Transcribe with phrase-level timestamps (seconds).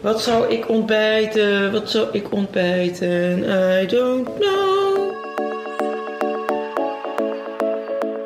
[0.00, 1.72] Wat zou ik ontbijten?
[1.72, 3.38] Wat zou ik ontbijten?
[3.82, 5.12] I don't know.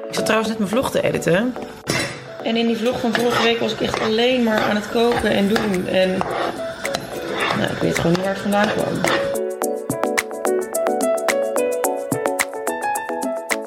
[0.08, 1.54] Ik zat trouwens net mijn vlog te editen.
[2.42, 5.30] En in die vlog van vorige week was ik echt alleen maar aan het koken
[5.30, 5.86] en doen.
[5.86, 6.08] En
[7.58, 8.94] nou, ik weet gewoon niet waar het vandaan kwam.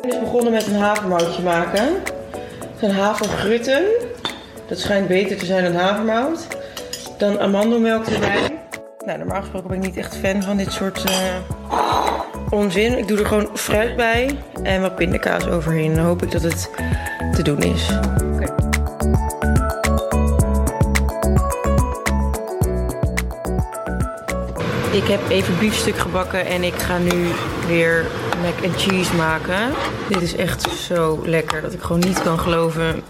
[0.01, 1.85] Ik ben begonnen met een havermoutje maken.
[2.59, 3.83] Het zijn havergrutten.
[4.67, 6.47] Dat schijnt beter te zijn dan havermout.
[7.17, 8.59] Dan amandelmelk erbij.
[9.05, 11.35] Nou, normaal gesproken ben ik niet echt fan van dit soort eh,
[12.49, 12.97] onzin.
[12.97, 15.95] Ik doe er gewoon fruit bij en wat pindakaas overheen.
[15.95, 16.69] Dan hoop ik dat het
[17.33, 17.89] te doen is.
[24.91, 27.27] Ik heb even biefstuk gebakken en ik ga nu
[27.67, 28.05] weer
[28.41, 29.71] mac and cheese maken.
[30.07, 33.03] Dit is echt zo lekker dat ik gewoon niet kan geloven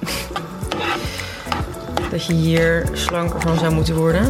[2.17, 4.29] dat je hier slanker van zou moeten worden.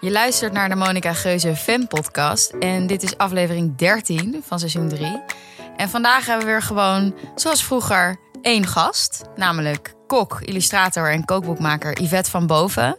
[0.00, 2.50] Je luistert naar de Monica Geuze Fan Podcast.
[2.50, 5.22] En dit is aflevering 13 van seizoen 3.
[5.76, 9.22] En vandaag hebben we weer gewoon, zoals vroeger, één gast.
[9.36, 12.96] Namelijk kok, illustrator en kookboekmaker Yvette van Boven.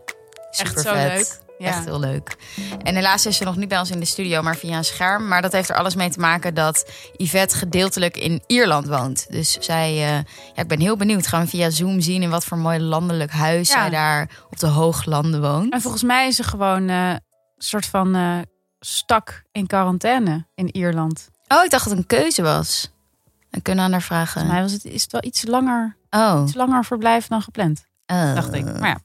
[0.51, 1.17] Echt zo Supervet.
[1.17, 1.40] leuk.
[1.61, 1.67] Ja.
[1.67, 2.35] Echt heel leuk.
[2.83, 5.27] En helaas is ze nog niet bij ons in de studio, maar via een scherm.
[5.27, 9.25] Maar dat heeft er alles mee te maken dat Yvette gedeeltelijk in Ierland woont.
[9.29, 10.07] Dus zij, eh,
[10.55, 11.27] ja, ik ben heel benieuwd.
[11.27, 13.73] Gaan we via Zoom zien in wat voor mooi landelijk huis Ja.
[13.81, 15.73] zij daar op de hooglanden woont.
[15.73, 17.19] En volgens mij is ze gewoon eh, een
[17.57, 18.37] soort van eh,
[18.79, 21.29] stak in quarantaine in Ierland.
[21.47, 22.91] Oh, ik dacht dat het een keuze was.
[23.49, 24.31] Dan kunnen we aan haar vragen.
[24.31, 27.85] Volgens mij was het, is het wel iets langer, Oh, iets langer verblijf dan gepland,
[28.05, 28.35] oh.
[28.35, 28.79] dacht ik.
[28.79, 28.99] Maar ja,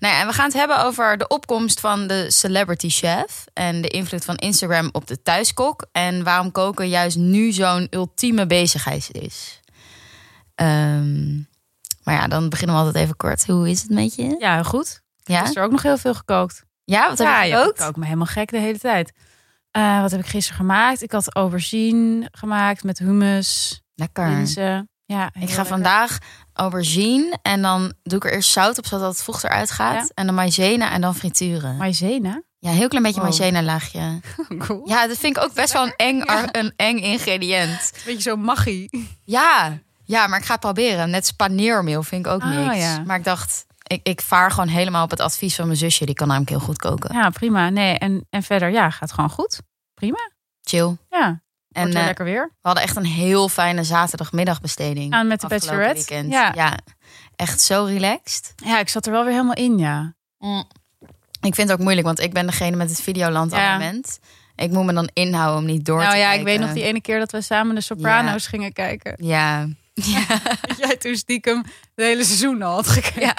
[0.00, 3.82] Nou ja, en we gaan het hebben over de opkomst van de celebrity chef en
[3.82, 9.08] de invloed van Instagram op de thuiskok en waarom koken juist nu zo'n ultieme bezigheid
[9.12, 9.60] is.
[10.54, 11.34] Ehm,
[12.04, 13.46] maar ja, dan beginnen we altijd even kort.
[13.46, 14.36] Hoe is het met je?
[14.38, 15.00] ja, goed.
[15.22, 16.64] Ja, Is er ook nog heel veel gekookt.
[16.84, 17.78] ja wat heb ja, je ja, gekookt?
[17.80, 19.12] ik kook me helemaal gek de hele tijd.
[19.70, 21.02] Eh, wat heb ik gisteren gemaakt?
[21.02, 24.28] Ik had aubergine gemaakt met hummus, Lekker.
[24.28, 24.88] linzen.
[25.04, 25.66] Ja, Ik ga lekker.
[25.66, 26.18] vandaag
[26.56, 30.10] aubergine en dan doe ik er eerst zout op zodat het vocht eruit gaat Ja.
[30.14, 31.76] en dan maïzena en dan frituren.
[31.76, 32.42] Maïzena.
[32.58, 33.28] Ja, heel klein beetje Wow.
[33.30, 34.20] maïzena laagje.
[34.66, 34.88] Cool.
[34.88, 36.22] Ja, dat vind ik ook best wel een eng,
[36.52, 37.92] een eng ingrediënt.
[38.04, 39.08] Beetje zo maggie.
[39.24, 41.10] Ja, ja, maar ik ga het proberen.
[41.10, 42.76] Net paneermeel vind ik ook Ah, niks.
[42.76, 43.02] ja.
[43.06, 46.04] Maar ik dacht, ik, ik vaar gewoon helemaal op het advies van mijn zusje.
[46.06, 47.14] Die kan namelijk heel goed koken.
[47.14, 47.70] Ja, prima.
[47.70, 49.60] Nee, en, en verder, ja, gaat gewoon goed.
[49.94, 50.30] Prima.
[50.62, 50.96] Chill.
[51.10, 51.40] Ja,
[51.76, 52.46] En eh, lekker weer.
[52.46, 55.12] we hadden echt een heel fijne zaterdagmiddagbesteding.
[55.12, 55.94] Aan met de Bachelorette.
[55.94, 56.32] weekend.
[56.32, 56.52] Ja.
[56.54, 56.78] ja,
[57.36, 58.52] echt zo relaxed.
[58.56, 60.14] Ja, ik zat er wel weer helemaal in, ja.
[61.40, 63.58] Ik vind het ook moeilijk, want ik ben degene met het Videoland Ja.
[63.72, 64.18] abonnement.
[64.56, 66.40] Ik moet me dan inhouden om niet door nou te ja, kijken.
[66.40, 69.14] ik weet nog die ene keer dat we samen de Soprano's gingen kijken.
[69.26, 69.68] Ja.
[70.66, 71.62] Dat jij toen stiekem
[71.94, 73.20] de hele seizoen al had gekeken.
[73.20, 73.34] Ja.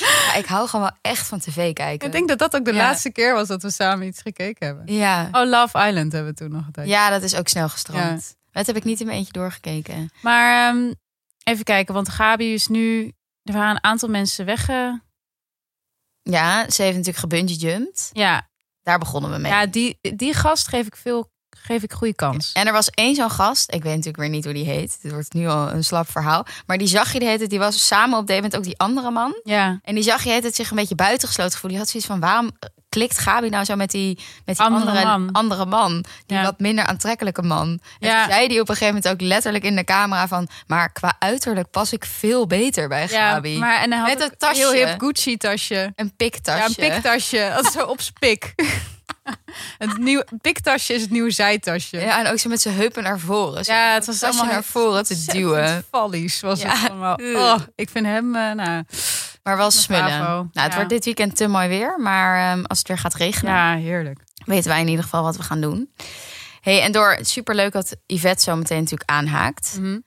[0.00, 2.06] Ja, ik hou gewoon wel echt van tv kijken.
[2.06, 2.76] Ik denk dat dat ook de Ja.
[2.76, 4.94] laatste keer was dat we samen iets gekeken hebben.
[4.94, 5.28] Ja.
[5.32, 6.86] Oh, Love Island hebben we toen nog gedaan.
[6.86, 8.36] ja, dat is ook snel gestroomd.
[8.52, 10.10] Dat heb ik niet in mijn eentje doorgekeken.
[10.22, 10.92] Maar ehm,
[11.44, 13.12] even kijken, want Gabi is nu...
[13.42, 15.02] Er waren een aantal mensen wegge...
[16.22, 18.10] Ja, ze heeft natuurlijk gebungee jumped.
[18.12, 18.48] Ja,
[18.82, 19.52] Daar begonnen we mee.
[19.52, 21.30] ja die, die gast geef ik veel
[21.66, 22.50] geef ik goede kans.
[22.52, 24.98] En er was één zo'n gast, ik weet natuurlijk weer niet hoe die heet.
[25.02, 26.46] Dit wordt nu al een slap verhaal.
[26.66, 28.78] Maar die zag je de hele tijd, die was samen op de moment ook die
[28.78, 29.40] andere man.
[29.44, 31.70] Ja, En die zag je de hele tijd zich een beetje buitengesloten gevoel.
[31.70, 32.50] Die had zoiets van, waarom
[32.88, 35.32] klikt Gabi nou zo met die, met die Andere andere, man.
[35.32, 36.04] andere man?
[36.26, 36.42] Die Ja.
[36.42, 37.68] wat minder aantrekkelijke man.
[38.00, 38.28] En Ja.
[38.28, 40.48] zei die op een gegeven moment ook letterlijk in de camera van...
[40.66, 43.58] maar qua uiterlijk pas ik veel beter bij ja Gabi.
[43.58, 44.60] maar en hij had Met een tasje.
[44.60, 45.92] heel hip Gucci tasje.
[45.96, 46.58] Een piktasje.
[46.80, 47.52] Ja, een piktasje.
[47.54, 48.52] Dat is zo op pik.
[49.78, 51.98] het nieuwe piktasje is het nieuwe zijtasje.
[52.00, 53.64] Ja, en ook zo met zijn heupen naar voren.
[53.64, 55.84] Zo Ja, het was allemaal naar voren te duwen.
[55.90, 56.76] Vallies was Ja.
[56.76, 57.14] het allemaal.
[57.46, 58.84] Oh, ik vind hem, eh, nou,
[59.42, 60.18] Maar wel smullen.
[60.18, 60.74] Nou, het Ja.
[60.74, 61.98] wordt dit weekend te mooi weer.
[62.00, 64.20] Maar ehm, als het weer gaat regenen, ja, heerlijk.
[64.44, 65.90] weten wij in ieder geval wat we gaan doen.
[66.60, 69.76] Hey, en door superleuk dat Yvette zo meteen natuurlijk aanhaakt.
[69.80, 69.98] Mhm.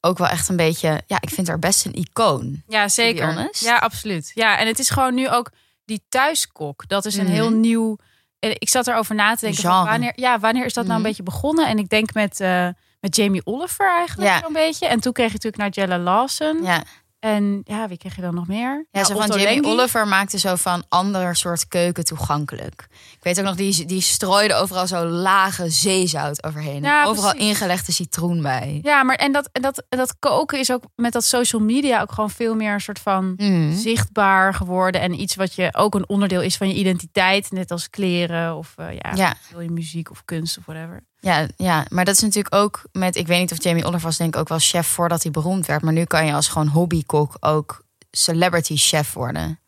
[0.00, 2.62] Ook wel echt een beetje, ja, ik vind haar best een icoon.
[2.68, 3.48] Ja, zeker.
[3.58, 4.30] Ja, absoluut.
[4.34, 5.50] Ja, en het is gewoon nu ook
[5.84, 6.88] die thuiskok.
[6.88, 7.32] Dat is een Mhm.
[7.32, 7.98] heel nieuw.
[8.40, 9.62] Ik zat erover na te denken.
[9.62, 11.02] Van wanneer, ja, wanneer is dat nou Mhm.
[11.02, 11.66] een beetje begonnen?
[11.66, 12.68] En ik denk met, eh,
[13.00, 14.38] met Jamie Oliver eigenlijk Ja.
[14.40, 14.86] zo'n beetje.
[14.86, 16.62] En toen kreeg je natuurlijk Nigella Lawson.
[16.62, 16.82] Ja,
[17.18, 18.86] En ja, wie kreeg je dan nog meer?
[18.90, 19.66] ja zo van Jamie Lengi.
[19.66, 22.86] Oliver maakte zo van ander soort keuken toegankelijk.
[22.90, 26.82] Ik weet ook nog, die, die strooide overal zo lage zeezout overheen.
[26.82, 27.48] Ja, overal precies.
[27.48, 28.78] ingelegde citroen bij.
[28.82, 32.12] Ja, maar en dat, en, dat, dat koken is ook met dat social media ook
[32.12, 33.72] gewoon veel meer een soort van Mhm.
[33.76, 35.00] zichtbaar geworden.
[35.00, 37.50] En iets wat je ook een onderdeel is van je identiteit.
[37.50, 39.34] Net als kleren of eh, ja, Ja.
[39.50, 41.06] wil je muziek of kunst of whatever.
[41.20, 43.16] Ja, ja, maar dat is natuurlijk ook met...
[43.16, 45.66] Ik weet niet of Jamie Oliver was denk ik ook wel chef voordat hij beroemd
[45.66, 45.82] werd.
[45.82, 49.60] Maar nu kan je als gewoon hobbykok ook celebrity chef worden.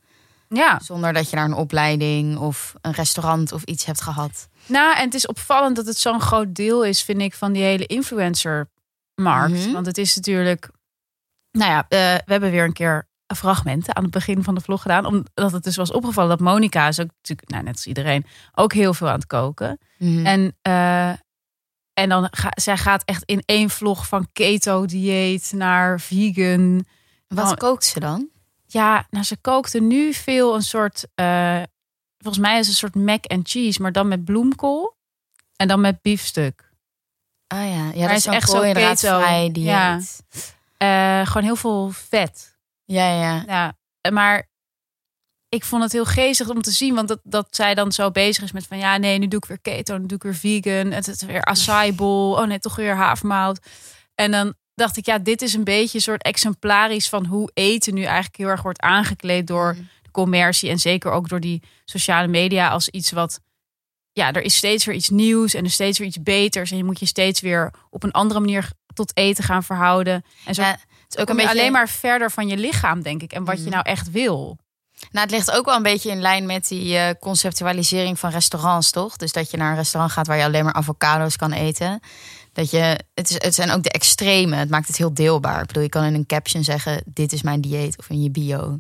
[0.48, 4.48] Ja, Zonder dat je naar een opleiding of een restaurant of iets hebt gehad.
[4.66, 7.62] nou en het is opvallend dat het zo'n groot deel is, vind ik, van die
[7.62, 9.64] hele influencer-markt.
[9.64, 9.72] Mhm.
[9.72, 10.70] Want het is natuurlijk,
[11.50, 14.60] nou ja, eh, we hebben weer een keer een fragment aan het begin van de
[14.60, 17.86] vlog gedaan, omdat het dus was opgevallen dat Monica is ook natuurlijk, nou, net als
[17.86, 19.78] iedereen, ook heel veel aan het koken.
[19.98, 20.26] Mhm.
[20.26, 21.12] En, eh,
[22.00, 26.84] en dan ga, zij gaat echt in één vlog van keto-dieet naar vegan.
[27.28, 27.56] Wat Oh.
[27.56, 28.28] kookt ze dan?
[28.66, 31.06] Ja, nou, ze kookte nu veel een soort.
[31.14, 31.62] eh,
[32.18, 34.96] volgens mij is het een soort mac and cheese, maar dan met bloemkool.
[35.56, 36.72] En dan met biefstuk.
[37.46, 38.72] Ah ja, ja Maar dat is echt zo keto.
[38.82, 39.00] dieet.
[39.00, 39.52] Ja.
[39.56, 40.00] Ja.
[41.20, 42.58] Eh, gewoon heel veel vet.
[42.84, 43.42] ja, ja.
[43.46, 44.48] Ja, maar
[45.50, 46.94] ik vond het heel geestig om te zien.
[46.94, 48.78] Want dat, dat zij dan zo bezig is met van...
[48.78, 50.92] Ja, nee, nu doe ik weer keto, nu doe ik weer vegan.
[50.92, 52.32] Het is weer acai bowl.
[52.40, 53.58] Oh nee, toch weer havermout.
[54.14, 57.08] En dan dacht ik, ja, dit is een beetje een soort exemplarisch...
[57.08, 59.82] van hoe eten nu eigenlijk heel erg wordt aangekleed door Mhm.
[60.02, 60.70] de commercie.
[60.70, 63.40] En zeker ook door die sociale media als iets wat...
[64.12, 66.70] Ja, er is steeds weer iets nieuws en er is steeds weer iets beters.
[66.70, 70.24] En je moet je steeds weer op een andere manier tot eten gaan verhouden.
[70.44, 73.02] En zo Ja, het is ook een je beetje alleen maar verder van je lichaam,
[73.02, 73.32] denk ik.
[73.32, 73.70] En wat je Mhm.
[73.70, 74.58] nou echt wil.
[75.10, 78.90] Nou, het ligt ook wel een beetje in lijn met die eh, conceptualisering van restaurants,
[78.90, 79.16] toch?
[79.16, 82.00] Dus dat je naar een restaurant gaat waar je alleen maar avocado's kan eten.
[82.52, 84.56] Dat je, het, is, het zijn ook de extreme.
[84.56, 85.60] Het maakt het heel deelbaar.
[85.60, 88.30] Ik bedoel, je kan in een caption zeggen: dit is mijn dieet of in je
[88.30, 88.78] bio.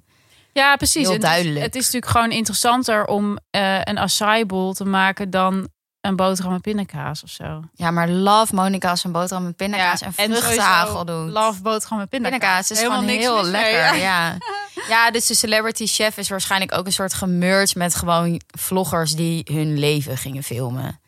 [0.52, 1.02] Ja, precies.
[1.02, 1.64] Heel Het is- duidelijk.
[1.64, 5.68] Het is, natuurlijk gewoon interessanter om eh, een acai bowl te maken dan
[6.00, 7.62] een boterham met pindakaas of zo.
[7.74, 11.30] Ja, maar love Monica als een boterham met pindakaas en vruchtenhagel doet.
[11.30, 12.38] Love boterham met pindakaas.
[12.38, 13.96] Pindakaas is Helemaal gewoon niks heel mee, lekker.
[14.00, 14.36] ja.
[14.74, 14.86] Ja.
[14.88, 19.42] ja, dus de celebrity chef is waarschijnlijk ook een soort gemerged met gewoon vloggers die
[19.52, 21.00] hun leven gingen filmen.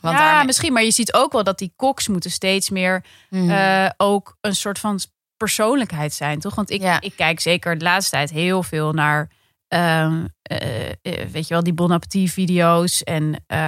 [0.00, 0.72] Want ja, daarmee- misschien.
[0.72, 3.50] Maar je ziet ook wel dat die koks moeten steeds meer Mhm.
[3.50, 5.00] eh, ook een soort van
[5.36, 6.54] persoonlijkheid zijn, toch?
[6.54, 7.00] Want ik, Ja.
[7.00, 9.28] ik kijk zeker de laatste tijd heel veel naar,
[9.70, 13.58] ehm, eh, eh, weet je wel, die Bon Appetit video's en eh,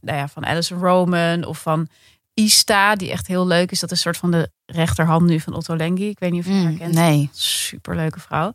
[0.00, 1.88] nou ja, van Alison Roman of van
[2.34, 3.80] Ista, die echt heel leuk is.
[3.80, 6.08] Dat is een soort van de rechterhand nu van Otto Lengi.
[6.08, 6.94] Ik weet niet of je haar Mm, kent.
[6.94, 7.28] nee.
[7.32, 8.52] Superleuke vrouw.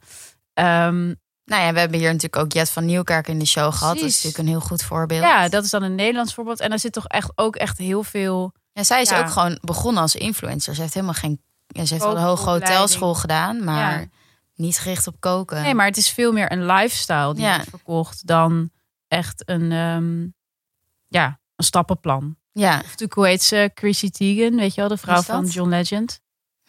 [0.54, 1.14] Ehm,
[1.46, 3.96] Nou ja, we hebben hier natuurlijk ook Jet van Nieuwkerk in de show gehad.
[3.96, 5.22] Dat is natuurlijk een heel goed voorbeeld.
[5.24, 6.60] ja, dat is dan een Nederlands voorbeeld.
[6.60, 8.54] En daar zit toch echt ook echt heel veel.
[8.74, 9.20] En zij is Ja.
[9.20, 10.76] ook gewoon begonnen als influencer.
[10.76, 11.42] Ze heeft helemaal geen.
[11.68, 14.08] Ja, ze heeft wel een hoge hotelschool gedaan, maar Ja.
[14.62, 15.62] Niet gericht op koken.
[15.62, 17.56] Nee, maar het is veel meer een lifestyle die Ja.
[17.56, 18.70] wordt verkocht dan
[19.08, 20.22] echt een, ehm,
[21.08, 22.36] ja, een stappenplan.
[22.52, 23.72] Ja, Of natuurlijk, hoe heet ze?
[23.76, 26.22] Chrissy Teigen, weet je wel, de vrouw van John Legend.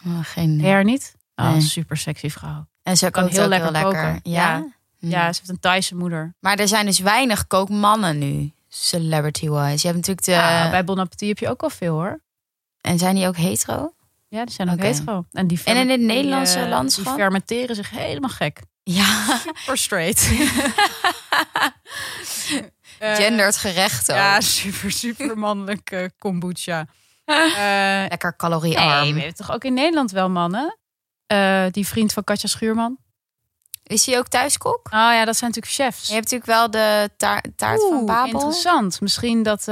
[0.07, 0.61] Oh, geen.
[0.61, 1.15] Her niet?
[1.37, 1.61] Oh, Nee.
[1.61, 2.67] super sexy vrouw.
[2.83, 4.05] En ze kan heel lekker heel lekker.
[4.13, 4.21] koken.
[4.33, 4.57] Ja.
[4.57, 4.67] Ja.
[4.99, 5.09] Hm.
[5.09, 6.35] Ja, ze heeft een Thaise moeder.
[6.41, 9.87] Maar er zijn dus weinig kookmannen nu, celebrity-wise.
[9.87, 10.31] Je hebt natuurlijk de.
[10.33, 12.21] Ja, bij Bon Appetit heb je ook wel veel hoor.
[12.81, 13.93] En zijn die ook hetero?
[14.33, 15.25] Ja, die zijn ook hetero.
[15.33, 17.05] En, die En in het Nederlandse die, eh, landschap?
[17.05, 18.61] Die fermenteren zich helemaal gek.
[18.83, 19.05] Ja,
[19.57, 20.29] Super straight.
[22.99, 24.17] Eh, gendered gerecht ook.
[24.17, 26.87] Ja, super, super mannelijke kombucha.
[27.25, 29.03] Eh, Lekker caloriearm.
[29.03, 30.79] Nee, we hebben toch ook in Nederland wel mannen?
[31.71, 32.99] Die vriend van Katja Schuurman.
[33.83, 34.81] Is hij ook thuiskok?
[34.85, 36.07] Oh ja, dat zijn natuurlijk chefs.
[36.07, 38.33] Je hebt natuurlijk wel de taart, taart van Babel.
[38.33, 39.01] Interessant.
[39.01, 39.65] Misschien dat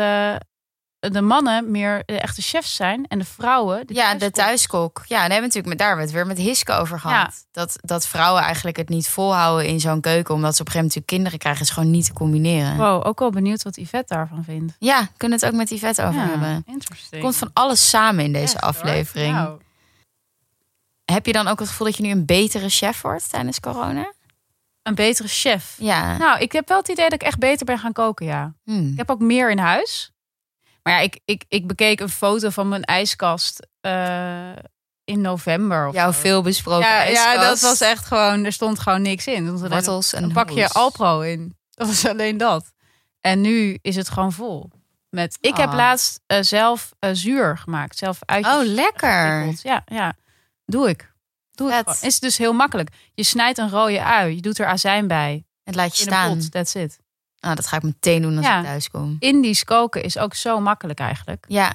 [1.01, 3.87] de mannen meer de echte chefs zijn en de vrouwen.
[3.87, 5.03] De Ja, de thuiskok.
[5.07, 7.33] Ja, daar hebben we natuurlijk met, daar weer met Hiske over gehad.
[7.35, 7.49] Ja.
[7.51, 10.35] Dat, dat vrouwen eigenlijk het niet volhouden in zo'n keuken.
[10.35, 11.63] Omdat ze op een gegeven moment natuurlijk kinderen krijgen.
[11.63, 12.77] is gewoon niet te combineren.
[12.77, 14.77] Wow, ook wel benieuwd wat Yvette daarvan vindt.
[14.79, 16.63] Ja, kunnen het ook met vet over ja, hebben.
[16.67, 17.23] Interesting.
[17.23, 19.35] Komt van alles samen in deze aflevering.
[19.35, 19.59] Nou,
[21.05, 24.13] Heb je dan ook het gevoel dat je nu een betere chef wordt tijdens corona?
[24.83, 25.77] een betere chef.
[25.79, 26.17] Ja.
[26.17, 28.55] Nou, ik heb wel het idee dat ik echt beter ben gaan koken, ja.
[28.65, 28.91] Hm.
[28.91, 30.10] Ik heb ook meer in huis.
[30.91, 34.53] Maar ja, ik, ik, ik bekeek een foto van mijn ijskast eh,
[35.05, 35.89] in november.
[35.89, 36.19] Of Jouw zo.
[36.19, 37.47] veel besproken ja, ja, ijskast.
[37.49, 39.57] dat was echt gewoon, er stond gewoon niks in.
[39.59, 40.69] Wortels en een pakje.
[40.69, 41.57] Alpro in.
[41.71, 42.73] Dat was alleen dat.
[43.21, 44.71] En nu is het gewoon vol.
[45.09, 45.75] Met, ik heb Ah.
[45.75, 47.97] laatst eh, zelf eh, zuur gemaakt.
[47.99, 49.55] Zelf uitjes Oh, lekker.
[49.63, 50.15] Ja, ja.
[50.65, 51.13] Doe ik.
[51.51, 51.97] Doe gewoon.
[52.01, 52.89] Is dus heel makkelijk.
[53.15, 54.35] Je snijdt een rode ui.
[54.35, 55.45] Je doet er azijn bij.
[55.65, 56.39] Het laat je staan.
[56.39, 56.51] pot.
[56.53, 56.99] That's it.
[57.41, 58.59] Nou, dat ga ik meteen doen als Ja.
[58.59, 59.17] ik thuis kom.
[59.19, 61.45] Indisch koken is ook zo makkelijk eigenlijk.
[61.49, 61.73] Ja.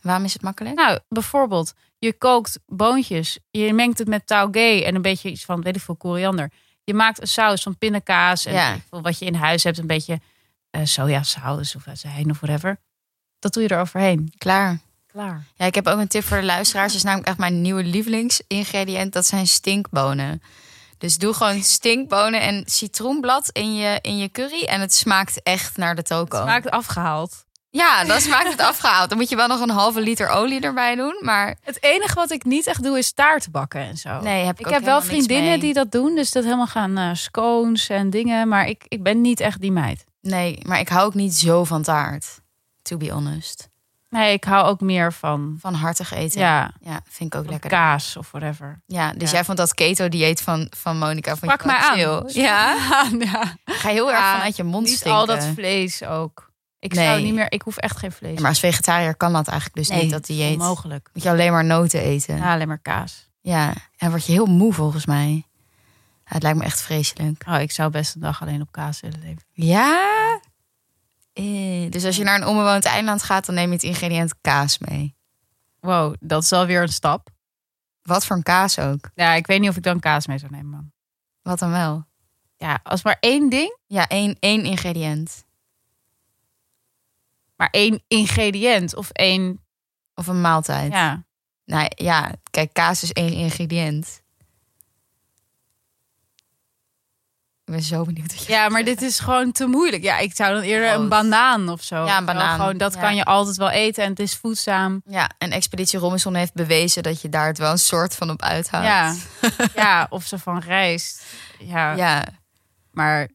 [0.00, 0.74] Waarom is het makkelijk?
[0.76, 3.38] Nou, bijvoorbeeld, je kookt boontjes.
[3.50, 6.50] Je mengt het met taugé en een beetje iets van, weet ik veel, koriander.
[6.84, 8.76] Je maakt een saus van pindakaas en Ja.
[8.90, 9.78] wat je in huis hebt.
[9.78, 10.20] Een beetje
[10.70, 12.78] eh sojasaus of azijn of whatever.
[13.38, 14.32] Dat doe je er overheen.
[14.38, 14.78] Klaar.
[15.06, 15.44] Klaar.
[15.54, 16.86] Ja, ik heb ook een tip voor de luisteraars.
[16.88, 19.12] Dat is namelijk echt mijn nieuwe lievelingsingrediënt.
[19.12, 20.42] Dat zijn stinkbonen.
[20.98, 24.62] Dus doe gewoon stinkbonen en citroenblad in je, in je curry.
[24.64, 26.40] En het smaakt echt naar de toko.
[26.42, 27.46] Smaakt afgehaald.
[27.70, 29.08] Ja, dan smaakt het afgehaald.
[29.08, 31.16] Dan moet je wel nog een halve liter olie erbij doen.
[31.20, 34.20] Maar Het enige wat ik niet echt doe is taart bakken en zo.
[34.20, 37.10] nee, heb ik, Ik heb wel vriendinnen die dat doen, dus dat helemaal gaan eh,
[37.14, 38.48] scones en dingen.
[38.48, 40.04] Maar ik, ik ben niet echt die meid.
[40.20, 42.40] Nee, maar ik hou ook niet zo van taart.
[42.82, 43.68] To be honest.
[44.10, 46.40] Nee, ik hou ook meer van Van hartig eten.
[46.40, 47.70] ja, Ja, vind ik ook lekker.
[47.70, 48.80] kaas of whatever.
[48.86, 49.34] Ja, dus Ja.
[49.36, 51.98] jij vond dat keto-dieet van, van Monica van Pak mij aan.
[52.28, 52.76] Ja,
[53.18, 53.56] ja.
[53.64, 55.18] ga heel erg vanuit je mond Niet stinken.
[55.20, 56.50] al dat vlees ook.
[56.78, 57.06] Ik Nee.
[57.06, 57.52] zou niet meer.
[57.52, 58.38] Ik hoef echt geen vlees.
[58.40, 60.52] Maar als vegetariër kan dat eigenlijk dus nee, niet, dat dieet.
[60.52, 61.10] Onmogelijk.
[61.12, 62.36] Moet je alleen maar noten eten.
[62.36, 63.28] Ja, alleen maar kaas.
[63.40, 65.42] Ja, en word je heel moe volgens mij.
[66.24, 67.44] Het lijkt me echt vreselijk.
[67.48, 69.42] Oh, ik zou best een dag alleen op kaas willen leven.
[69.52, 70.40] Ja?
[71.38, 74.78] Eh, dus als je naar een onbewoond eiland gaat, dan neem je het ingrediënt kaas
[74.78, 75.16] mee.
[75.80, 77.28] Wow, dat is alweer een stap.
[78.02, 79.10] Wat voor een kaas ook.
[79.14, 80.92] Ja, ik weet niet of ik dan kaas mee zou nemen, man.
[81.42, 82.06] Wat dan wel?
[82.56, 85.44] Ja, als maar één ding, Ja, één, één ingrediënt.
[87.56, 89.60] maar één ingrediënt of één.
[90.14, 90.92] Of een maaltijd.
[90.92, 91.24] Ja.
[91.64, 94.22] Nou ja, kijk, kaas is één ingrediënt.
[97.68, 100.02] Ik ben zo benieuwd wat je ja, maar dit is gewoon te moeilijk.
[100.02, 101.08] Ja, ik zou dan eerder een Groot.
[101.08, 101.94] banaan of zo.
[102.04, 102.58] Ja, een Wel banaan.
[102.58, 103.00] Gewoon, dat Ja.
[103.00, 105.02] kan je altijd wel eten en het is voedzaam.
[105.04, 108.42] Ja, en Expeditie Robinson heeft bewezen dat je daar het wel een soort van op
[108.42, 108.86] uithoudt.
[108.86, 109.14] Ja.
[109.74, 111.22] ja, of ze van rijst.
[111.58, 112.24] Ja, Ja,
[112.90, 113.28] maar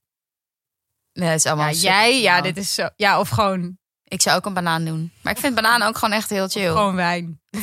[1.13, 2.89] nee, het is allemaal ja, een jij, ja, dit is zo.
[2.95, 5.11] Ja, of gewoon, Ik zou ook een banaan doen.
[5.21, 6.67] Maar ik vind banaan ook gewoon echt heel chill.
[6.71, 7.39] gewoon wijn.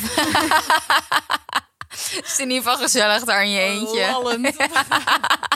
[1.91, 4.07] Het is in ieder geval gezellig daar in je eentje.
[4.11, 4.55] Lallend.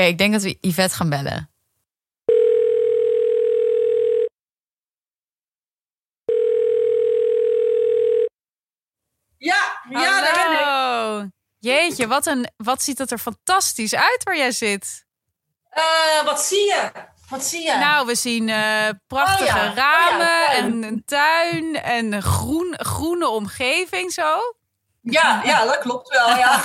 [0.00, 1.50] Oké, ik denk dat we Yvette gaan bellen.
[9.38, 11.30] Ja, ja daar ben ik.
[11.58, 15.04] Jeetje, wat, een, wat ziet het er fantastisch uit waar jij zit.
[15.70, 16.90] Eh, wat zie je?
[17.28, 17.76] Wat zie je?
[17.76, 22.22] Nou, we zien eh, prachtige Oh ja, oh ja, ramen en een tuin en een
[22.22, 24.38] groen, groene omgeving zo.
[25.00, 26.28] ja, ja, dat klopt wel.
[26.28, 26.60] Ja.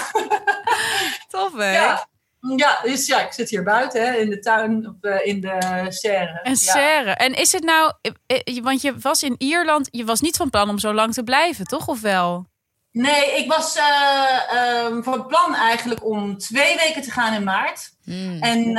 [1.31, 1.73] Tof, hè?
[1.73, 2.07] Ja.
[2.55, 5.85] Ja, dus ja, ik zit hier buiten hè, in de tuin, op, eh, in de
[5.89, 6.39] serre.
[6.43, 6.55] En ja.
[6.55, 7.11] serre.
[7.11, 10.49] En is het nou, eh, eh, want je was in Ierland, je was niet van
[10.49, 11.87] plan om zo lang te blijven, toch?
[11.87, 12.45] Of wel?
[12.91, 17.93] Nee, ik was ehm, van plan eigenlijk om twee weken te gaan in maart.
[18.03, 18.41] Hmm.
[18.41, 18.75] En,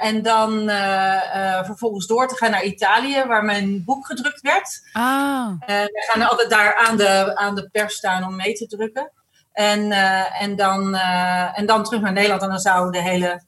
[0.00, 0.68] en dan
[1.64, 4.88] vervolgens door te gaan naar Italië, waar mijn boek gedrukt werd.
[4.92, 5.48] Ah.
[5.66, 9.12] We gaan altijd daar aan de, aan de pers staan om mee te drukken.
[9.54, 13.42] En, eh, en, dan, eh, en dan terug naar Nederland en dan zou de hele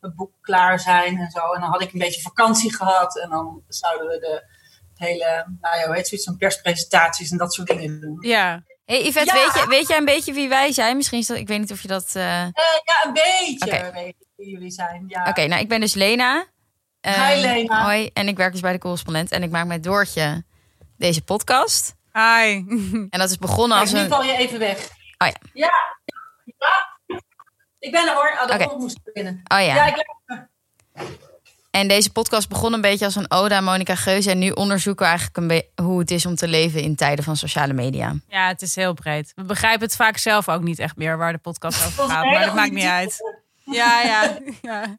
[0.00, 1.52] het boek klaar zijn en zo.
[1.52, 4.44] En dan had ik een beetje vakantie gehad en dan zouden we de
[4.94, 8.16] hele, nou ja, hoe heet zoiets, van perspresentaties en dat soort dingen doen.
[8.20, 8.62] Ja.
[8.84, 9.42] Hey Yvette, Ja.
[9.44, 10.96] weet, je, weet jij een beetje wie wij zijn?
[10.96, 12.10] Misschien is dat, ik weet niet of je dat...
[12.14, 12.48] eh, Eh,
[12.84, 13.90] ja, een beetje Oké.
[13.92, 15.04] weet ik wie jullie zijn.
[15.08, 15.26] Ja.
[15.28, 16.46] Oké, nou ik ben dus Lena.
[17.00, 17.82] Hi, Lena.
[17.82, 19.30] Hoi, en ik werk dus bij de correspondent.
[19.30, 20.44] En ik maak met Doortje
[20.96, 21.94] deze podcast.
[22.12, 22.20] Hi.
[22.20, 24.08] En dat is begonnen als nu een...
[24.08, 24.88] val je even weg.
[25.18, 25.34] Oh ja.
[25.52, 25.70] Ja.
[26.58, 26.92] Ja.
[27.78, 28.36] Ik ben er hoor.
[28.46, 28.62] De Oké.
[28.64, 28.76] okay.
[28.76, 29.40] moest beginnen.
[29.44, 29.74] Oh ja.
[29.74, 30.04] Ja, ik
[31.70, 34.30] En deze podcast begon een beetje als een ode aan Monica Geuze.
[34.30, 35.36] En nu onderzoeken we eigenlijk
[35.76, 38.14] een hoe het is om te leven in tijden van sociale media.
[38.28, 39.32] Ja, het is heel breed.
[39.34, 42.24] We begrijpen het vaak zelf ook niet echt meer waar de podcast over Dat gaat,
[42.24, 43.42] maar dat maakt niet uit.
[43.64, 44.98] Ja, ja, ja.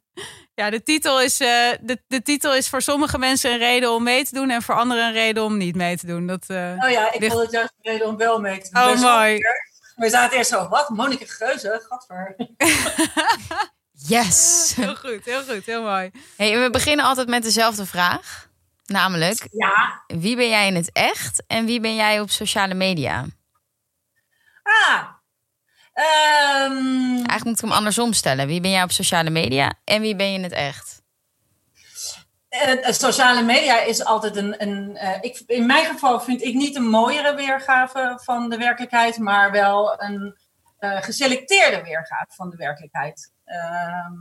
[0.56, 1.48] Ja, de titel, is, eh,
[1.82, 4.76] de, de titel is voor sommige mensen een reden om mee te doen en voor
[4.76, 6.28] anderen een reden om niet mee te doen.
[6.28, 8.70] Dat, eh, Oh ja, ik Ligt- vond het juist een reden om wel mee te
[8.72, 8.82] doen.
[8.84, 9.38] Oh, Best mooi.
[9.38, 9.52] wel
[9.96, 10.06] weer.
[10.06, 10.90] We zaten eerst zo, wat?
[10.90, 11.86] Monika Geuze?
[11.90, 12.36] Gadver.
[14.08, 14.74] Yes!
[14.76, 16.12] Heel goed, heel goed, heel mooi.
[16.38, 18.50] Hey, we beginnen altijd met dezelfde vraag.
[18.86, 20.04] Namelijk, Ja.
[20.08, 23.26] wie ben jij in het echt en wie ben jij op sociale media?
[24.64, 25.04] Ah.
[25.94, 26.76] Ehm,
[27.16, 28.48] Eigenlijk moet ik hem andersom stellen.
[28.48, 31.02] Wie ben jij op sociale media en wie ben je in het echt?
[32.62, 34.62] Eh, eh, sociale media is altijd een.
[34.62, 39.18] een eh, ik, in mijn geval vind ik niet een mooiere weergave van de werkelijkheid,
[39.18, 40.44] maar wel een
[40.80, 43.32] geselecteerde weergave van de werkelijkheid.
[43.46, 44.14] Ehm,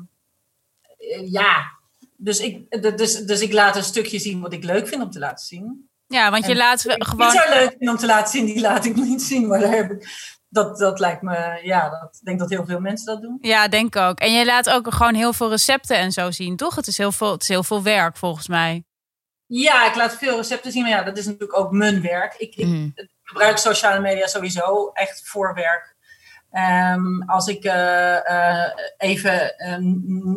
[0.98, 1.78] eh, ja.
[2.16, 5.18] Dus ik, dus, dus ik laat een stukje zien wat ik leuk vind om te
[5.18, 5.88] laten zien.
[6.06, 7.30] Ja, want je En laat Wat ik gewoon.
[7.30, 9.46] zo leuk vind om te laten zien, die laat ik niet zien.
[9.46, 10.08] Maar daar heb ik,
[10.54, 13.38] dat, dat lijkt me, ja, dat, ik denk dat heel veel mensen dat doen.
[13.40, 14.18] Ja, denk ik ook.
[14.18, 16.74] En je laat ook gewoon heel veel recepten en zo zien, toch?
[16.74, 18.84] Het is heel veel, het is heel veel werk volgens mij.
[19.46, 22.34] Ja, ik laat veel recepten zien, maar ja, dat is natuurlijk ook mijn werk.
[22.34, 22.88] Ik, ik Mhm.
[23.22, 25.92] gebruik sociale media sowieso echt voor werk.
[26.50, 28.30] Ehm, als ik eh,
[28.62, 29.78] eh, even, eh,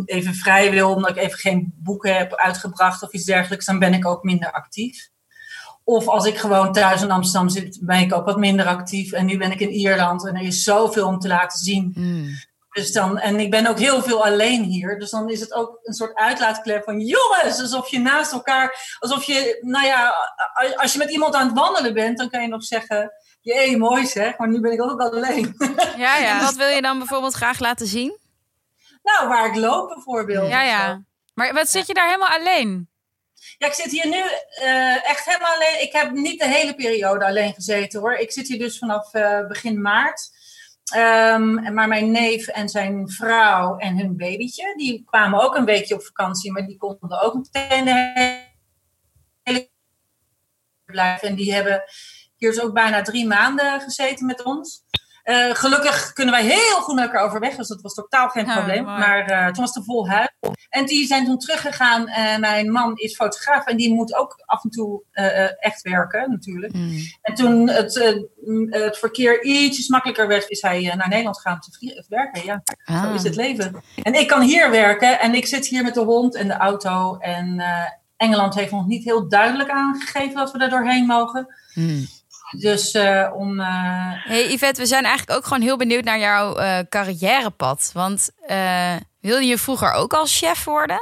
[0.05, 3.93] even vrij wil, omdat ik even geen boeken heb uitgebracht of iets dergelijks, dan ben
[3.93, 5.09] ik ook minder actief.
[5.89, 9.11] Of als ik gewoon thuis in Amsterdam zit, ben ik ook wat minder actief.
[9.11, 11.91] En nu ben ik in Ierland en er is zoveel om te laten zien.
[11.93, 12.27] Hmm.
[12.71, 14.99] Dus dan, en ik ben ook heel veel alleen hier.
[14.99, 19.23] Dus dan is het ook een soort uitlaatklep van jongens, alsof je naast elkaar, alsof
[19.23, 20.13] je, nou ja,
[20.75, 24.05] als je met iemand aan het wandelen bent, dan kan je nog zeggen, jee, mooi
[24.05, 25.55] zeg, maar nu ben ik ook alleen.
[25.97, 26.41] Ja, En ja.
[26.41, 28.17] wat wil je dan bijvoorbeeld graag laten zien?
[29.03, 30.49] nou, waar ik loop bijvoorbeeld.
[30.49, 31.01] Ja, ja.
[31.33, 32.89] Maar wat zit je daar helemaal alleen?
[33.57, 35.81] Ja, ik zit hier nu eh, echt helemaal alleen.
[35.81, 38.13] Ik heb niet de hele periode alleen gezeten hoor.
[38.13, 40.29] Ik zit hier dus vanaf eh, begin maart.
[40.93, 45.95] Ehm, maar mijn neef en zijn vrouw en hun babytje, die kwamen ook een weekje
[45.95, 48.41] op vakantie, maar die konden ook meteen de
[49.43, 49.69] hele
[50.85, 51.27] blijven.
[51.27, 51.83] En die hebben
[52.35, 54.83] hier dus ook bijna drie maanden gezeten met ons.
[55.27, 58.55] Eh, gelukkig kunnen wij heel goed met elkaar overweg, dus dat was totaal geen Ja,
[58.55, 58.83] probleem.
[58.83, 60.29] Maar eh, toen was het vol huis.
[60.69, 62.07] En die zijn toen teruggegaan.
[62.07, 66.29] En mijn man is fotograaf en die moet ook af en toe eh, echt werken,
[66.29, 66.73] natuurlijk.
[66.73, 66.97] Hmm.
[67.21, 68.17] En toen het,
[68.69, 72.45] het verkeer ietsjes makkelijker werd, is hij naar Nederland gegaan te werken.
[72.45, 73.15] Ja, zo Ah.
[73.15, 73.83] is het leven.
[74.03, 77.17] En ik kan hier werken en ik zit hier met de hond en de auto.
[77.17, 77.63] En
[78.17, 81.55] Engeland heeft nog niet heel duidelijk aangegeven dat we er doorheen mogen.
[81.73, 82.05] Hmm.
[82.51, 83.59] Dus eh, om.
[83.59, 83.67] eh,
[84.23, 87.91] Hey Yvette, we zijn eigenlijk ook gewoon heel benieuwd naar jouw eh, carrièrepad.
[87.93, 90.99] Want eh, wilde je vroeger ook als chef worden?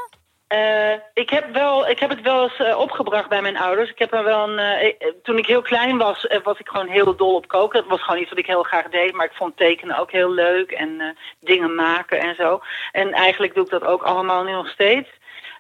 [0.48, 3.90] Eh, ik, heb wel, ik heb het wel eens opgebracht bij mijn ouders.
[3.90, 7.36] Ik heb er wel een, toen ik heel klein was, was ik gewoon heel dol
[7.36, 7.80] op koken.
[7.80, 9.14] Het was gewoon iets wat ik heel graag deed.
[9.14, 11.08] Maar ik vond tekenen ook heel leuk en eh,
[11.40, 12.62] dingen maken en zo.
[12.92, 15.10] En eigenlijk doe ik dat ook allemaal nu nog steeds.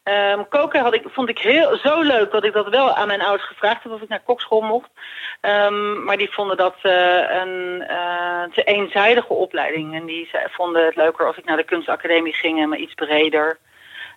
[0.03, 3.21] Ehm, koken had ik, vond ik heel, zo leuk dat ik dat wel aan mijn
[3.21, 4.89] ouders gevraagd heb of ik naar kokschool mocht.
[5.45, 6.91] Ehm, maar die vonden dat eh,
[7.41, 9.95] een eh, te eenzijdige opleiding.
[9.95, 12.93] En die ze- vonden het leuker als ik naar de kunstacademie ging en me iets
[12.93, 13.57] breder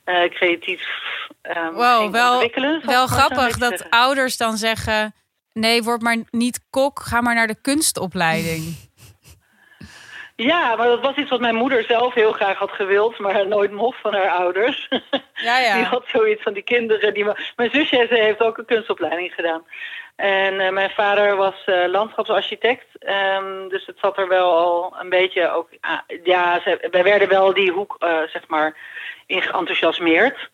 [0.04, 0.82] eh, creatief
[1.73, 2.82] Wow, ging wel, ontwikkelen.
[2.87, 3.90] wel grappig dat zeggen.
[3.90, 5.12] ouders dan zeggen...
[5.52, 8.62] Nee, word maar niet kok, ga maar naar de kunstopleiding.
[10.37, 13.70] Ja, maar dat was iets wat mijn moeder zelf heel graag had gewild, maar nooit
[13.73, 14.88] mocht van haar ouders.
[15.35, 15.75] Ja, ja.
[15.78, 17.14] Die had zoiets van die kinderen.
[17.14, 17.25] Die...
[17.56, 19.62] Mijn zusje heeft ook een kunstopleiding gedaan.
[20.18, 22.87] En eh, mijn vader was eh, landschapsarchitect.
[22.98, 25.68] ehm, dus het zat er wel al een beetje ook...
[25.81, 28.76] aan- ja, ze, wij werden wel die hoek, eh, zeg maar,
[29.26, 30.50] in geenthousiasmeerd.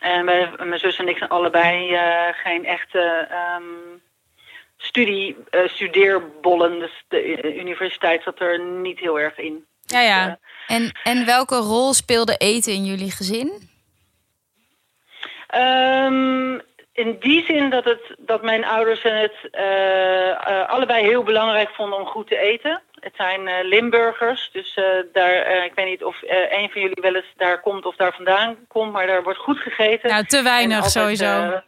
[0.00, 1.98] En wij, mijn zus en ik zijn allebei
[2.32, 3.98] geen echte ehm,
[4.76, 5.36] studie,
[5.66, 6.78] studeerbollen.
[6.78, 9.66] Dus de universiteit zat er niet heel erg in.
[9.84, 10.38] Ja, ja.
[10.66, 13.70] En, en welke rol speelde eten in jullie gezin?
[15.46, 16.58] Ehm,
[16.92, 21.98] in die zin dat, het, dat mijn ouders het eh, eh, allebei heel belangrijk vonden
[21.98, 22.82] om goed te eten.
[23.00, 24.80] Het zijn eh, Limburgers, dus
[25.12, 26.16] daar, ik weet niet of
[26.50, 29.58] een van jullie wel eens daar komt of daar vandaan komt, maar daar wordt goed
[29.58, 30.10] gegeten.
[30.10, 31.24] Nou, te weinig altijd, sowieso.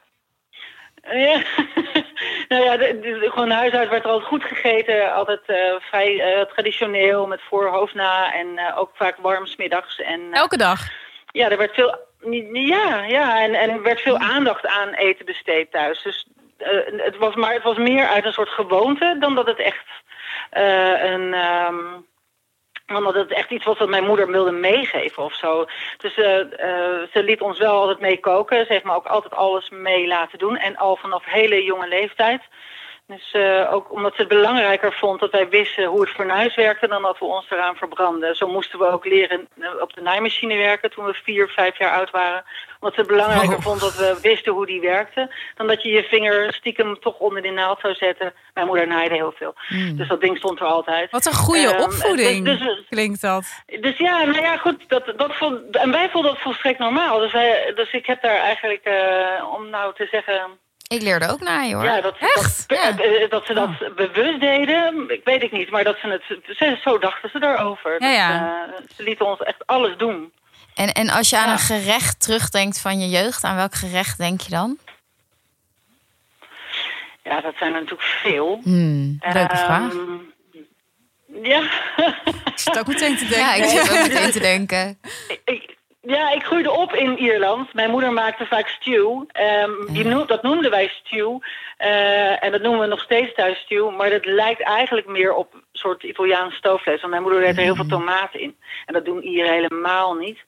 [1.05, 1.43] ja,
[2.49, 5.13] nou ja, de, de- gewoon huis uit werd er altijd goed gegeten.
[5.13, 5.41] Altijd
[5.81, 10.01] vrij traditioneel, met voorhoofd na en ook vaak warm 's middags.
[10.01, 10.81] En, Elke dag.
[11.33, 11.99] ja, er werd veel,
[12.53, 16.03] ja, ja en, en er werd veel aandacht aan eten besteed thuis.
[16.03, 19.59] Dus eh, het, was maar, het was meer uit een soort gewoonte dan dat het
[19.59, 19.87] echt
[20.51, 21.35] eh, een.
[21.35, 21.77] ehm,
[22.87, 25.67] dan dat het echt iets was wat mijn moeder wilde meegeven of zo.
[25.99, 26.41] Dus eh,
[27.13, 28.67] ze liet ons wel altijd mee koken.
[28.67, 30.57] Ze heeft me ook altijd alles mee laten doen.
[30.57, 32.43] En al vanaf hele jonge leeftijd.
[33.07, 36.89] Dus eh, ook omdat ze het belangrijker vond dat wij wisten hoe het fornuis werkte
[36.89, 38.37] dan dat we ons eraan verbranden.
[38.37, 41.97] Zo moesten we ook leren eh, op de naaimachine werken toen we vier, vijf jaar
[41.99, 42.45] oud waren.
[42.81, 43.63] Omdat ze het belangrijker Oh.
[43.63, 45.35] vond dat we wisten hoe die werkte.
[45.55, 48.33] Dan dat je je vinger stiekem toch onder die naald zou zetten.
[48.55, 49.55] Mijn moeder naaide heel veel.
[49.97, 51.11] Dus dat ding stond er altijd.
[51.11, 53.63] Wat een goede Ehm, opvoeding dus- dus- klinkt dat.
[53.81, 54.89] Dus ja, nou ja, goed.
[54.89, 57.19] Dat, dat vond, en wij vonden dat volstrekt normaal.
[57.19, 60.63] Dus, wij, dus ik heb daar eigenlijk, eh, om nou te zeggen...
[60.87, 61.85] Ik leerde ook naaien hoor.
[61.85, 62.69] Ja, dat, Echt?
[62.69, 62.99] Dat, Ja.
[62.99, 65.71] eh, dat ze dat bewust deden, ik weet ik niet.
[65.71, 68.03] Maar dat ze het, ze, zo dachten ze daarover.
[68.05, 70.33] Ja, Dat, eh, ze lieten ons echt alles doen.
[70.75, 74.41] En, en als je aan een gerecht terugdenkt van je jeugd, aan welk gerecht denk
[74.41, 74.79] je dan?
[77.23, 78.61] Ja, dat zijn er natuurlijk veel.
[78.63, 79.93] Hmm, leuke Ehm, vraag.
[81.43, 81.61] Ja.
[82.45, 83.39] Ik zit ook meteen te denken.
[83.47, 84.99] Ja, ik zit ook meteen te denken.
[85.45, 87.75] ik, ja, ik groeide op in Ierland.
[87.75, 89.23] Mijn moeder maakte vaak stew.
[89.33, 91.39] Ehm, die noem, dat noemden wij stew.
[91.77, 93.97] Eh, en dat noemen we nog steeds thuis stew.
[93.97, 97.01] Maar dat lijkt eigenlijk meer op soort Italiaans stoofvlees.
[97.01, 98.57] Want mijn moeder deed er heel veel tomaten in.
[98.87, 100.39] En dat doen Ieren helemaal niet.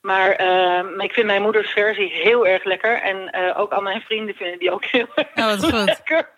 [0.00, 3.02] Maar, eh, maar ik vind mijn moeders versie heel erg lekker.
[3.02, 5.84] En eh, ook al mijn vrienden vinden die ook heel erg Oh, goed.
[5.84, 6.28] lekker.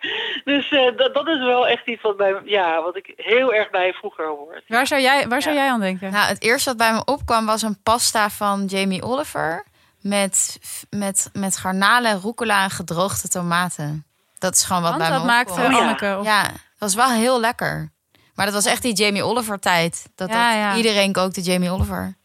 [0.43, 3.69] Dus eh, dat, dat is wel echt iets wat, bij, ja, wat ik heel erg
[3.69, 4.63] bij vroeger hoort.
[4.67, 6.11] Waar zou jij, waar zou jij aan denken?
[6.11, 9.67] Nou, het eerste wat bij me opkwam was een pasta van Jamie Oliver.
[10.01, 14.05] Met, met, met garnalen, rucola en gedroogde tomaten.
[14.37, 15.73] Dat is gewoon wat Want bij dat me maakte opkwam.
[15.73, 15.81] Oh.
[15.81, 16.17] Anneke.
[16.19, 16.25] Of...
[16.25, 17.91] Ja, dat was wel heel lekker.
[18.39, 20.09] Maar dat was echt die Jamie Oliver tijd.
[20.15, 20.75] Dat, Ja, dat ja.
[20.75, 22.15] iedereen kookte Jamie Oliver.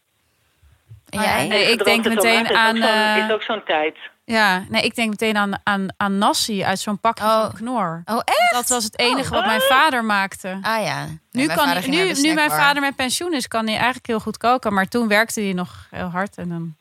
[1.09, 1.47] En Oh ja, jij?
[1.47, 3.97] nee, ik denk meteen aan, Is ook zo'n- eh, is ook zo'n tijd.
[4.25, 7.41] Ja, nee, ik denk meteen aan, aan, aan nasi uit zo'n pakje Oh.
[7.41, 8.01] van Knor.
[8.05, 8.51] Oh, echt?
[8.53, 10.57] Dat was het enige wat mijn vader maakte.
[10.61, 11.05] Ah ja.
[11.05, 13.75] Nee, Nu, mijn kan vader hij, nu, nu mijn vader met pensioen is, kan hij
[13.75, 14.73] eigenlijk heel goed koken.
[14.73, 16.75] Maar toen werkte hij nog heel hard en dan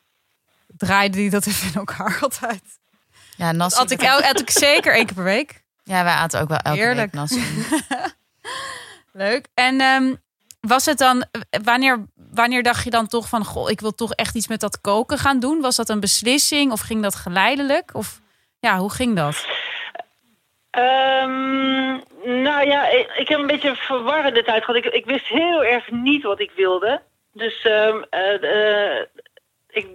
[0.76, 2.62] draaide hij dat even in elkaar altijd.
[3.36, 3.68] Ja, nasi.
[3.70, 5.62] Dat had ik, el- had ik zeker één keer per week.
[5.84, 7.12] Ja, wij aten ook wel elke Heerlijk.
[7.14, 7.42] week nasi.
[9.16, 9.46] Leuk.
[9.54, 10.14] En ehm,
[10.60, 11.24] was het dan,
[11.64, 14.80] wanneer, wanneer dacht je dan toch van, goh, ik wil toch echt iets met dat
[14.80, 15.60] koken gaan doen?
[15.60, 17.94] Was dat een beslissing of ging dat geleidelijk?
[17.94, 18.20] Of
[18.60, 19.46] ja, hoe ging dat?
[20.70, 21.90] Ehm,
[22.42, 24.84] nou ja, ik, heb een beetje een verwarrende tijd gehad.
[24.84, 27.02] Ik, ik wist heel erg niet wat ik wilde.
[27.32, 29.06] Dus eh, eh,
[29.70, 29.86] ik,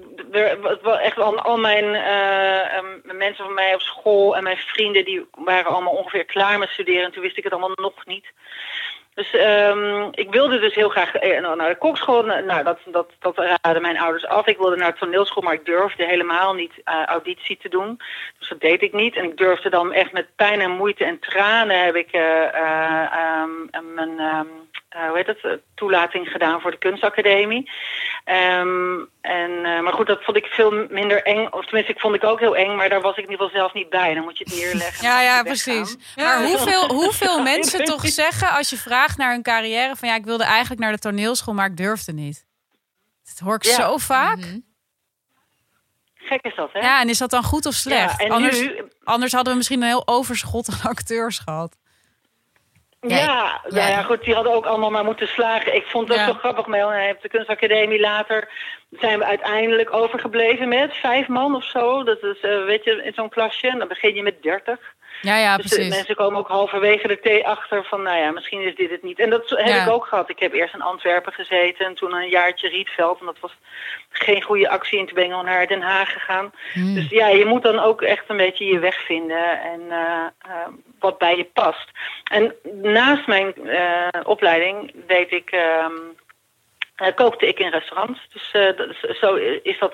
[1.01, 5.05] echt al, al mijn eh, mensen van mij op school en mijn vrienden...
[5.05, 7.03] die waren allemaal ongeveer klaar met studeren.
[7.03, 8.25] En toen wist ik het allemaal nog niet.
[9.19, 12.23] Dus ehm, ik wilde dus heel graag eh, nou, naar de kokschool.
[12.23, 14.47] Nou, dat, dat, dat raadden mijn ouders af.
[14.47, 17.99] Ik wilde naar de toneelschool, maar ik durfde helemaal niet eh, auditie te doen.
[18.39, 19.15] Dus dat deed ik niet.
[19.15, 23.49] En ik durfde dan echt met pijn en moeite en tranen heb ik eh, ehm,
[23.93, 24.47] mijn ehm,
[24.89, 27.71] eh, hoe heet het, eh, toelating gedaan voor de kunstacademie.
[28.23, 31.47] Ehm, en, eh, maar goed, dat vond ik veel minder eng.
[31.51, 33.59] Of tenminste, ik vond ik ook heel eng, maar daar was ik in ieder geval
[33.59, 34.13] zelf niet bij.
[34.13, 35.03] Dan moet je het neerleggen.
[35.09, 35.97] Ja, ja, precies.
[36.15, 40.25] Maar hoeveel, hoeveel mensen toch zeggen als je vraagt naar hun carrière van ja, ik
[40.25, 42.45] wilde eigenlijk naar de toneelschool, maar ik durfde niet.
[43.23, 43.73] Dat hoor ik Ja.
[43.73, 44.37] zo vaak.
[44.37, 44.57] Mhm.
[46.15, 46.79] Gek is dat, hè?
[46.79, 48.19] Ja, en is dat dan goed of slecht?
[48.19, 51.77] Ja, en anders, nu, anders hadden we misschien een heel overschot aan acteurs gehad.
[53.01, 53.87] Ja, Ja, nou ja.
[53.87, 55.75] ja, goed, die hadden ook allemaal maar moeten slagen.
[55.75, 56.25] Ik vond dat Ja.
[56.25, 56.91] zo grappig, Mel.
[56.91, 58.49] En op de kunstacademie later
[58.91, 62.03] zijn we uiteindelijk overgebleven met vijf man of zo.
[62.03, 63.67] Dat is, eh, weet je, in zo'n klasje.
[63.67, 64.79] En dan begin je met dertig.
[65.21, 65.95] Ja, ja, dus de precies.
[65.95, 69.19] mensen komen ook halverwege de thee achter van, nou ja, misschien is dit het niet.
[69.19, 69.83] En dat heb Ja.
[69.83, 70.29] ik ook gehad.
[70.29, 73.19] Ik heb eerst in Antwerpen gezeten en toen een jaartje Rietveld.
[73.19, 73.51] En dat was
[74.09, 76.51] geen goede actie in te brengen naar Den Haag gegaan.
[76.73, 76.93] Hmm.
[76.95, 80.67] Dus ja, je moet dan ook echt een beetje je weg vinden en eh, eh,
[80.99, 81.91] wat bij je past.
[82.31, 88.27] En naast mijn eh, opleiding deed ik, eh, kookte ik in restaurants.
[88.33, 89.93] Dus eh, zo is dat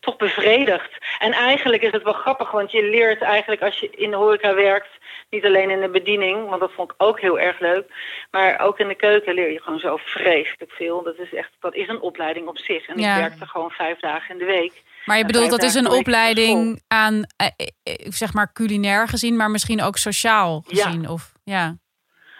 [0.00, 0.90] toch bevredigd.
[1.18, 4.54] En eigenlijk is het wel grappig, want je leert eigenlijk als je in de horeca
[4.54, 4.90] werkt,
[5.30, 7.86] niet alleen in de bediening, want dat vond ik ook heel erg leuk,
[8.30, 11.02] maar ook in de keuken leer je gewoon zo vreselijk veel.
[11.02, 12.86] Dat is echt, dat is een opleiding op zich.
[12.86, 13.14] En Ja.
[13.14, 14.82] ik werkte gewoon vijf dagen in de week.
[15.04, 17.46] Maar je bedoelt, dat is een opleiding aan, eh,
[17.82, 20.84] eh, zeg maar, culinair gezien, maar misschien ook sociaal Ja.
[20.84, 21.08] gezien.
[21.08, 21.76] Of, ja.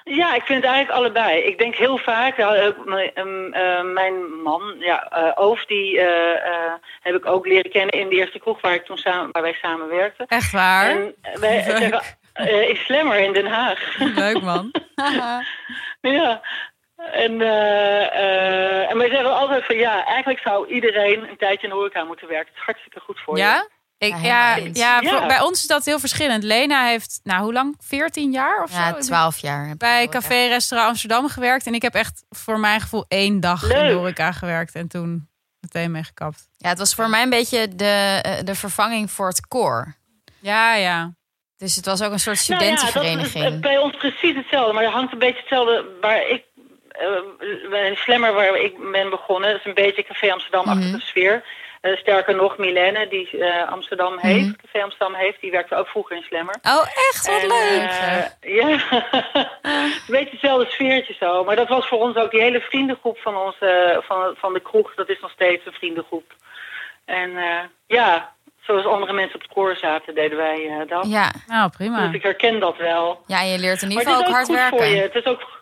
[0.05, 1.43] Ja, ik vind het eigenlijk allebei.
[1.43, 2.67] Ik denk heel vaak, ja, eh,
[3.15, 8.09] eh, mijn man, ja, eh Oof, die eh, eh, heb ik ook leren kennen in
[8.09, 10.27] de eerste kroeg waar, ik toen samen, waar wij samen werkten.
[10.27, 10.91] Echt waar?
[10.91, 11.91] En wij
[12.33, 13.99] eh in Slammer in Den Haag.
[13.99, 14.73] Leuk man.
[16.01, 16.41] ja.
[17.13, 21.69] En, eh, eh, en wij zeggen altijd van ja, eigenlijk zou iedereen een tijdje in
[21.69, 22.49] de horeca moeten werken.
[22.49, 23.43] Het is hartstikke goed voor je.
[23.43, 23.69] ja?
[23.99, 25.19] Ik, Ja, ja, ja, Ja.
[25.19, 26.43] voor- bij ons is dat heel verschillend.
[26.43, 27.75] Lena heeft, nou hoe lang?
[27.81, 28.99] 14 jaar of Ja, zo?
[28.99, 29.63] twaalf jaar.
[29.65, 31.67] heb ik Bij Café Restaurant Amsterdam gewerkt.
[31.67, 34.75] En ik heb echt voor mijn gevoel één dag in de horeca gewerkt.
[34.75, 35.29] En toen
[35.61, 36.49] meteen mee gekapt.
[36.57, 39.95] Ja, het was voor mij een beetje de, eh, de vervanging voor het koor.
[40.41, 41.11] Ja, ja.
[41.57, 43.61] Dus het was ook een soort Nou ja, dat is studentenvereniging.
[43.63, 44.73] bij ons precies hetzelfde.
[44.73, 46.45] Maar er hangt een beetje hetzelfde waar ik...
[46.93, 49.51] eh in Slammer waar ik ben begonnen.
[49.51, 51.01] Dat is een beetje Café Amsterdam-achtige Mhm.
[51.01, 51.43] sfeer.
[51.81, 54.55] Eh, sterker nog, Milene, die eh, Amsterdam heeft, Mhm.
[54.65, 56.55] Café Amsterdam heeft, die werkte ook vroeger in Slammer.
[56.63, 57.27] Oh, echt?
[57.27, 57.91] Wat En, leuk.
[57.91, 58.69] eh, ja,
[59.63, 61.45] een beetje hetzelfde sfeertje zo.
[61.45, 64.61] Maar dat was voor ons ook die hele vriendengroep van, ons, eh, van, van de
[64.61, 64.95] kroeg.
[64.95, 66.33] Dat is nog steeds een vriendengroep.
[67.05, 71.07] En eh, ja, zoals andere mensen op het koor zaten, deden wij eh, dat.
[71.09, 71.31] ja.
[71.47, 72.07] Nou, prima.
[72.07, 73.23] Dus ik herken dat wel.
[73.27, 74.91] ja, je leert in ieder geval is ook hard goed voor je.
[74.95, 75.03] werken.
[75.03, 75.41] Het is ook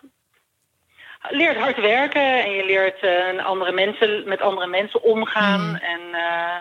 [1.29, 5.59] leert hard werken en je leert eh, andere mensen, met andere mensen omgaan.
[5.61, 5.75] Hmm.
[5.75, 6.55] En eh,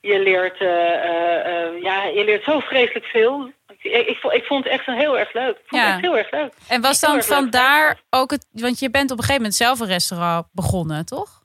[0.00, 3.52] je leert, eh, ja, je leert zo vreselijk veel.
[3.68, 5.56] Ik, ik, vo- ik vond het echt een heel erg leuk.
[5.56, 5.86] Ik vond Ja.
[5.86, 6.52] het echt heel erg leuk.
[6.68, 8.46] En was dan vandaar ook het...
[8.52, 11.42] Want je bent op een gegeven moment zelf een restaurant begonnen, toch?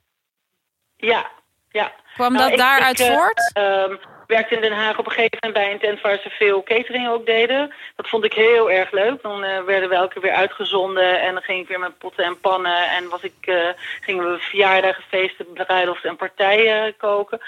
[0.96, 1.26] Ja,
[1.70, 1.92] ja.
[2.14, 3.50] Kwam Nou, dat ik- daaruit voort?
[3.52, 6.62] ehm, werkte in Den Haag op een gegeven moment bij een tent waar ze veel
[6.62, 7.72] catering ook deden.
[7.96, 9.22] Dat vond ik heel erg leuk.
[9.22, 12.24] Dan eh, werden we elke keer weer uitgezonden en dan ging ik weer met potten
[12.24, 12.90] en pannen.
[12.90, 13.68] En was ik, eh,
[14.00, 17.40] gingen we verjaardagen, feesten, bruiloften en partijen koken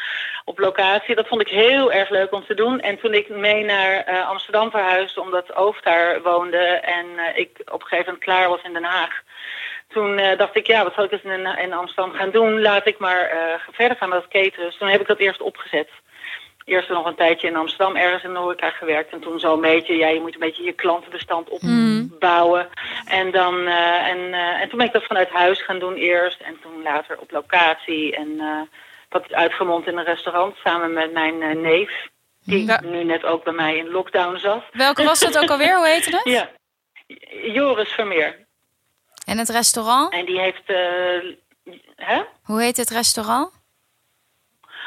[0.45, 1.15] op locatie.
[1.15, 2.81] Dat vond ik heel erg leuk om te doen.
[2.81, 7.81] En toen ik mee naar eh, Amsterdam verhuisde, omdat Oof daar woonde en ik op
[7.81, 9.23] een gegeven moment klaar was in Den Haag.
[9.89, 12.61] Toen dacht ik, ja, wat zal ik eens in, in Amsterdam gaan doen?
[12.61, 13.31] Laat ik maar
[13.73, 14.65] verder gaan met dat cateren.
[14.65, 15.89] Dus toen heb ik dat eerst opgezet.
[16.69, 19.13] Eerst nog een tijdje in Amsterdam ergens in de horeca gewerkt.
[19.13, 22.69] En toen zo een beetje, ja, je moet een beetje je klantenbestand opbouwen.
[23.05, 26.41] En, dan, eh, en, eh, en toen ben ik dat vanuit huis gaan doen eerst.
[26.41, 28.17] En toen later op locatie.
[28.17, 28.61] En eh,
[29.09, 31.91] dat is uitgemond in een restaurant samen met mijn neef.
[32.45, 32.81] Die Ja.
[32.85, 34.65] nu net ook bij mij in lockdown zat.
[34.73, 35.77] Welke was dat ook alweer?
[35.77, 36.21] Hoe heette het?
[36.25, 36.51] Ja,
[37.53, 38.47] Joris Vermeer.
[39.27, 40.13] En het restaurant?
[40.13, 40.63] En die heeft...
[41.97, 42.23] hè?
[42.43, 43.58] Hoe heet het restaurant?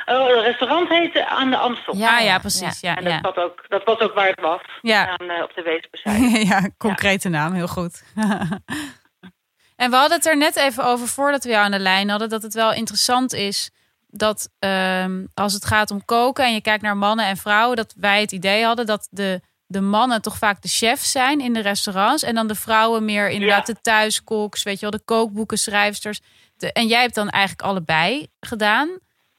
[0.06, 1.96] Oh, het restaurant heette Aan de Amstel.
[1.96, 2.80] Ja, ja, precies.
[2.80, 3.20] Ja, En dat, ja.
[3.22, 4.62] zat ook, dat was ook waar het was.
[4.82, 5.08] Ja.
[5.18, 6.46] Aan, eh, op de Weesperzijde.
[6.52, 8.04] ja, concrete naam, heel goed.
[9.76, 12.30] en we hadden het er net even over voordat we jou aan de lijn hadden,
[12.30, 13.72] dat het wel interessant is
[14.08, 17.94] dat ehm, als het gaat om koken en je kijkt naar mannen en vrouwen, dat
[17.98, 21.62] wij het idee hadden dat de, de mannen toch vaak de chefs zijn in de
[21.62, 23.74] restaurants en dan de vrouwen meer inderdaad Ja.
[23.74, 26.22] de thuiskoks, weet je wel, de kookboekenschrijfsters.
[26.58, 28.90] De, en jij hebt dan eigenlijk allebei gedaan.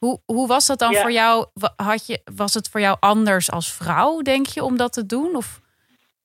[0.05, 1.01] Hoe, hoe was dat dan Ja.
[1.01, 1.47] voor jou?
[1.77, 5.37] Had je, was het voor jou anders als vrouw, denk je, om dat te doen?
[5.37, 5.61] Of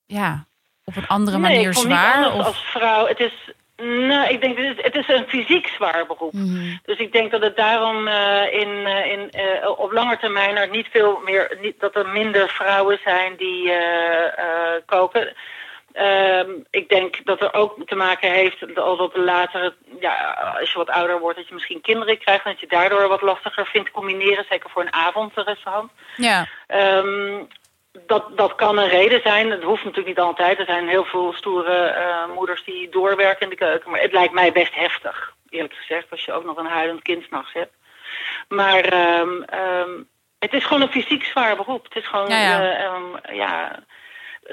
[0.05, 0.45] ja,
[0.83, 2.33] op een andere nee, manier ik zwaar?
[2.33, 2.45] Of...
[2.45, 3.07] als vrouw.
[3.07, 3.33] Het is,
[3.85, 6.33] nou, ik denk, het is, het is een fysiek zwaar beroep.
[6.85, 10.69] Dus ik denk dat het daarom eh, in, eh, in, eh, op lange termijn er
[10.69, 13.71] niet veel meer, niet, dat er minder vrouwen zijn die
[14.85, 15.35] koken.
[15.97, 20.15] Ehm, ik denk dat er ook te maken heeft dat op latere, ja,
[20.60, 23.21] als je wat ouder wordt, dat je misschien kinderen krijgt en dat je daardoor wat
[23.21, 25.91] lastiger vindt combineren, zeker voor een avondrestaurant.
[26.15, 27.43] Ja, Ehm,
[28.05, 29.51] dat, dat kan een reden zijn.
[29.51, 30.60] Het hoeft natuurlijk niet altijd.
[30.60, 33.91] Er zijn heel veel stoere eh, moeders die doorwerken in de keuken.
[33.91, 37.23] Maar het lijkt mij best heftig, eerlijk gezegd, als je ook nog een huilend kind
[37.23, 37.73] s'nachts hebt.
[38.47, 40.01] Maar ehm,
[40.39, 41.83] het is gewoon een fysiek zwaar beroep.
[41.83, 42.77] Het is gewoon, Ja, ja.
[43.21, 43.79] eh, ja.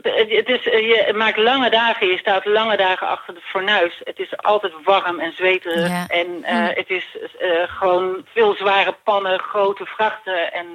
[0.03, 4.01] Het, is, eh, je maakt lange dagen, je staat lange dagen achter het fornuis.
[4.05, 5.89] Het is altijd warm en zweterig.
[5.89, 6.07] Ja.
[6.09, 10.53] En eh, het is eh, gewoon veel zware pannen, grote vrachten.
[10.53, 10.67] En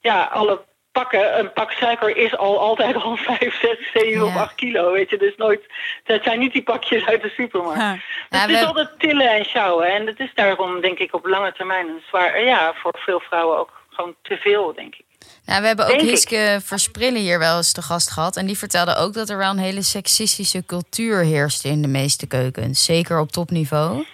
[0.00, 4.40] ja, alle pakken, een pak suiker is al altijd al 5, 6, 7 of Ja.
[4.40, 5.16] 8 kilo, weet je.
[5.18, 5.66] Dus nooit,
[6.04, 7.80] dat zijn niet die pakjes uit de supermarkt.
[7.80, 9.86] Dus Ja, het is we- altijd tillen en sjouwen.
[9.86, 12.40] En het is daarom, denk ik, op lange termijn een zwaar...
[12.42, 15.06] Ja, voor veel vrouwen ook gewoon te veel, denk ik.
[15.44, 16.08] Nou, we hebben ook Denk ik.
[16.10, 18.36] Hiske Versprillen hier wel eens te gast gehad.
[18.36, 22.26] En die vertelde ook dat er wel een hele seksistische cultuur heerst in de meeste
[22.26, 22.84] keukens.
[22.84, 24.06] Zeker op topniveau.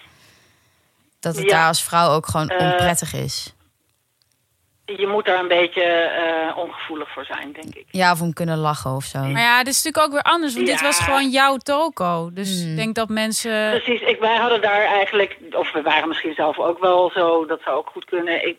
[1.21, 1.51] Dat het Ja.
[1.51, 3.53] daar als vrouw ook gewoon Eh, onprettig is.
[4.87, 7.85] Je moet daar een beetje eh, ongevoelig voor zijn, denk ik.
[7.91, 9.19] Ja, of om kunnen lachen of zo.
[9.19, 10.55] maar ja, dit is natuurlijk ook weer anders.
[10.55, 12.31] Want dit was gewoon jouw toko.
[12.33, 12.71] Dus Hmm.
[12.71, 13.71] ik denk dat mensen...
[13.71, 17.61] Precies, ik, wij hadden daar eigenlijk, of we waren misschien zelf ook wel zo, dat
[17.65, 18.47] zou ook goed kunnen.
[18.47, 18.57] Ik,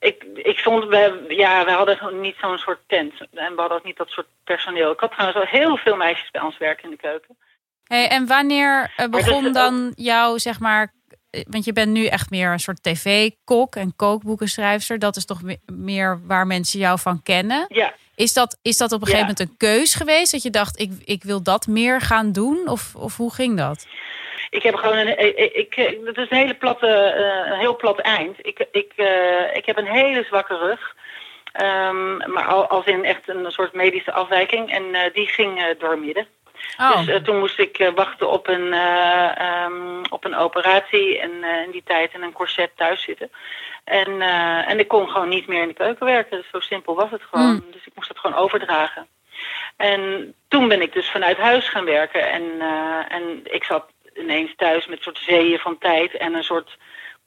[0.00, 3.12] ik, ik vond, we, ja, we hadden niet zo'n soort tent.
[3.34, 4.92] En we hadden ook niet dat soort personeel.
[4.92, 7.36] Ik had trouwens wel heel veel meisjes bij ons werken in de keuken.
[7.84, 10.92] Hey, en wanneer eh, begon dus dan jouw, zeg maar...
[11.30, 14.98] eh, Want je bent nu echt meer een soort tv-kok en kookboekenschrijfster.
[14.98, 17.64] Dat is toch me- meer waar mensen jou van kennen.
[17.68, 19.14] Ja, Is dat, is dat op een Ja.
[19.16, 20.32] gegeven moment een keus geweest?
[20.32, 22.68] Dat je dacht, ik, ik wil dat meer gaan doen?
[22.68, 23.86] Of, of hoe ging dat?
[24.50, 27.76] Ik heb gewoon een, ik, ik, ik- het is een hele platte, eh, een heel
[27.76, 28.46] plat eind.
[28.46, 30.94] Ik, ik, eh, ik heb een hele zwakke rug.
[31.52, 34.72] Ehm, maar al- als in echt een soort medische afwijking.
[34.72, 36.26] En eh, die ging eh, doormidden.
[36.78, 41.18] Oh, Dus eh, toen moest ik eh, wachten op een, eh, ehm, op een operatie
[41.20, 43.30] en eh, in die tijd in een corset thuis zitten.
[43.84, 46.36] En, eh, en ik kon gewoon niet meer in de keuken werken.
[46.36, 47.64] Dus zo simpel was het gewoon.
[47.72, 49.06] Dus ik moest het gewoon overdragen.
[49.76, 52.30] En toen ben ik dus vanuit huis gaan werken.
[52.30, 53.84] En, eh, en ik zat
[54.20, 56.76] ineens thuis met soort zeeën van tijd en een soort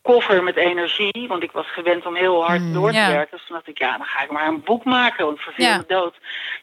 [0.02, 1.26] koffer met energie.
[1.28, 3.12] Want ik was gewend om heel hard door te ja.
[3.12, 3.38] werken.
[3.38, 5.78] Dus toen dacht ik, ja, dan ga ik maar een boek maken, want verveel Ja.
[5.78, 6.16] me dood.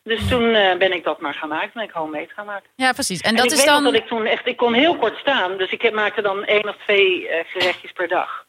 [0.02, 1.70] Dus toen eh, ben ik dat maar gaan maken.
[1.74, 2.68] Ben ik mee gaan maken.
[2.74, 3.20] ja, precies.
[3.20, 3.84] En En dat ik is weet dan...
[3.84, 5.56] dat ik toen echt, ik kon heel kort staan.
[5.56, 8.44] Dus ik heb- maakte dan één of twee eh, gerechtjes per dag.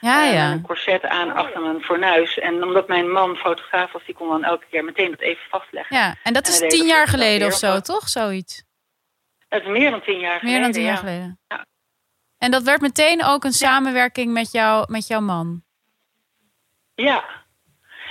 [0.00, 0.50] Ja, En ja.
[0.52, 2.38] Een corset aan achter mijn fornuis.
[2.38, 5.96] En omdat mijn man fotograaf was, die kon dan elke keer meteen dat even vastleggen.
[5.96, 8.08] Ja, en dat En is deed tien jaar geleden of zo, toch?
[8.08, 8.63] Zoiets.
[9.54, 10.50] Het is meer dan tien jaar geleden.
[10.50, 10.88] Meer dan tien ja.
[10.88, 11.38] jaar geleden.
[11.48, 11.64] Ja.
[12.38, 15.62] En dat werd meteen ook een samenwerking met, jou, met jouw man.
[16.94, 17.24] Ja.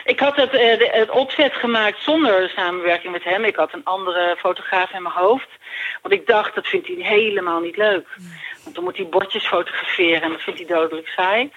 [0.04, 3.44] Ik had het, eh, het opzet gemaakt zonder samenwerking met hem.
[3.44, 5.50] Ik had een andere fotograaf in mijn hoofd.
[6.02, 8.08] Want ik dacht, dat vindt hij helemaal niet leuk.
[8.64, 11.52] Want dan moet hij bordjes fotograferen en dat vindt hij dodelijk saai.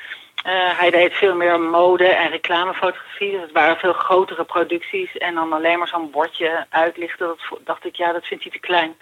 [0.45, 3.31] Eh, hij deed veel meer mode- en reclamefotografie.
[3.31, 5.17] Dus het waren veel grotere producties.
[5.17, 7.27] En dan alleen maar zo'n bordje uitlichten.
[7.27, 8.97] Dat dacht ik, ja, dat vindt hij te klein.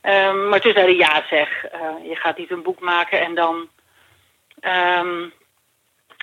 [0.00, 3.34] Ehm, maar toen zei hij, ja zeg, eh, je gaat niet een boek maken en
[3.34, 3.68] dan...
[4.60, 5.28] ehm,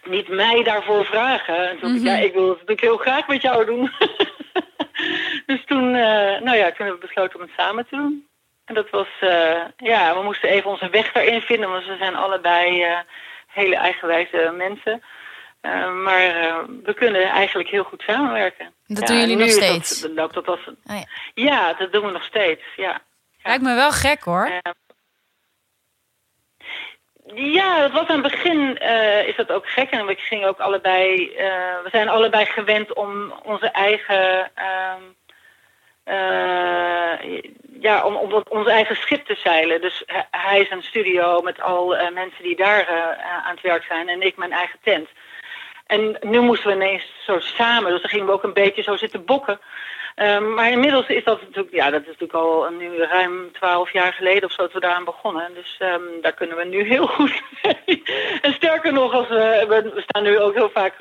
[0.04, 1.70] niet mij daarvoor vragen.
[1.70, 3.92] En toen dacht ik, ja, ik wil het natuurlijk heel graag met jou doen.
[5.46, 8.28] dus toen, eh, nou ja, toen hebben we besloten om het samen te doen.
[8.66, 12.16] En dat was, eh, ja, we moesten even onze weg daarin vinden, want we zijn
[12.16, 12.86] allebei
[13.48, 15.04] hele eigenwijze mensen.
[16.04, 18.74] Maar we kunnen eigenlijk heel goed samenwerken.
[18.88, 20.02] Dat Ja, doen jullie nu nog steeds?
[20.02, 21.06] Dat, loopt dat als, Oh ja.
[21.34, 22.64] ja, dat doen we nog steeds.
[22.76, 23.02] Ja.
[23.44, 24.46] Lijkt me wel gek hoor.
[24.46, 24.72] Eh,
[27.54, 29.90] ja, was aan het begin eh, is dat ook gek.
[29.90, 31.36] En we gingen ook allebei.
[31.36, 31.46] eh,
[31.84, 34.52] we zijn allebei gewend om onze eigen.
[34.56, 35.02] ehm,
[36.04, 37.42] eh,
[37.80, 39.82] ja, om, om onze eigen schip te zeilen.
[39.82, 42.88] Dus hij- is een studio met al mensen die daar
[43.44, 44.10] aan het werk zijn.
[44.10, 45.10] En ik mijn eigen tent.
[45.88, 47.92] En nu moesten we ineens zo samen.
[47.92, 49.60] Dus dan gingen we ook een beetje zo zitten bokken.
[50.16, 54.14] Ehm, maar inmiddels is dat natuurlijk, ja, dat is natuurlijk al nu ruim twaalf jaar
[54.14, 55.54] geleden of zo dat we daaraan begonnen.
[55.54, 58.04] Dus ehm, daar kunnen we nu heel goed mee.
[58.42, 60.94] En sterker nog, als we, we, we staan nu ook heel vaak,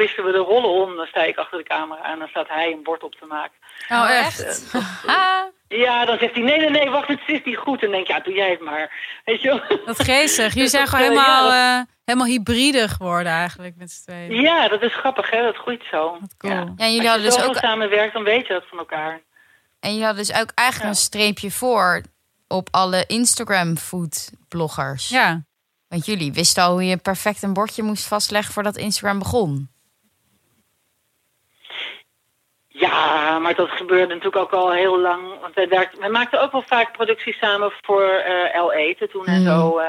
[0.00, 2.72] wisten we de rollen om, dan sta ik achter de camera en dan staat hij
[2.72, 3.56] een bord op te maken.
[3.88, 4.70] Oh, echt?
[5.06, 5.42] Ah,
[5.84, 7.74] Ja, dan zegt hij, nee, nee, nee, wacht, het is niet goed.
[7.82, 8.92] En dan denk ik, ja, doe jij het maar.
[9.24, 9.78] Weet je wel?
[9.86, 10.46] wat geestig.
[10.46, 14.40] Jullie Dus zijn gewoon helemaal, ja, eh, helemaal hybride geworden eigenlijk met z'n tweeën.
[14.40, 15.42] Ja, dat is grappig, hè?
[15.42, 16.16] Dat groeit zo.
[16.20, 16.52] Wat cool.
[16.52, 16.58] Ja.
[16.58, 19.20] Ja, en jullie Als hadden je dus ook, samenwerkt, dan weet je dat van elkaar.
[19.80, 20.96] en jullie hadden dus ook eigenlijk Ja.
[20.96, 22.02] een streepje voor
[22.48, 25.08] op alle Instagram food bloggers.
[25.08, 25.42] Ja.
[25.88, 29.68] Want jullie wisten al hoe je perfect een bordje moest vastleggen voordat Instagram begon.
[32.80, 35.40] Ja, maar dat gebeurde natuurlijk ook al heel lang.
[35.40, 39.26] Want wij, werkten, wij maakten ook wel vaak producties samen voor eh L Eten toen
[39.26, 39.50] en Mhm.
[39.50, 39.78] zo.
[39.78, 39.86] eh,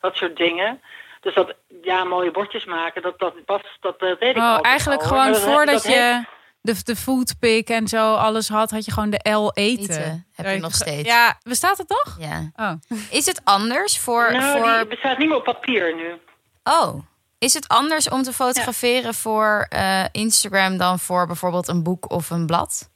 [0.00, 0.80] dat soort dingen.
[1.20, 5.00] Dus dat, ja, mooie bordjes maken, dat, dat, was, dat, dat deed ik Oh, eigenlijk
[5.02, 6.24] al, gewoon voordat dat je
[6.60, 9.82] de, de foodpick en zo alles had, had je gewoon de L eten.
[9.90, 11.08] Eten heb je nog steeds.
[11.08, 12.16] Ja, bestaat het toch?
[12.18, 12.50] Ja.
[12.56, 12.72] Oh.
[13.10, 14.32] Is het anders voor.
[14.32, 14.76] Nou, voor...
[14.78, 16.20] die bestaat niet meer op papier nu.
[16.64, 16.94] Oh.
[17.38, 22.30] Is het anders om te fotograferen voor eh, Instagram dan voor bijvoorbeeld een boek of
[22.30, 22.90] een blad?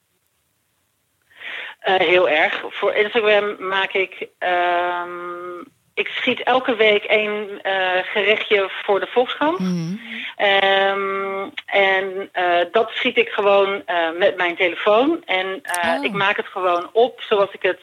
[1.80, 2.62] Eh, heel erg.
[2.68, 4.28] Voor Instagram maak ik.
[4.38, 5.58] ehm,
[5.94, 9.58] ik schiet elke week één eh, gerechtje voor de Volkskrant.
[9.58, 9.94] Mhm.
[10.36, 12.30] Ehm, en
[12.72, 13.82] dat schiet ik gewoon
[14.18, 15.22] met mijn telefoon.
[15.24, 16.04] En Oh.
[16.04, 17.80] ik maak het gewoon op zoals ik het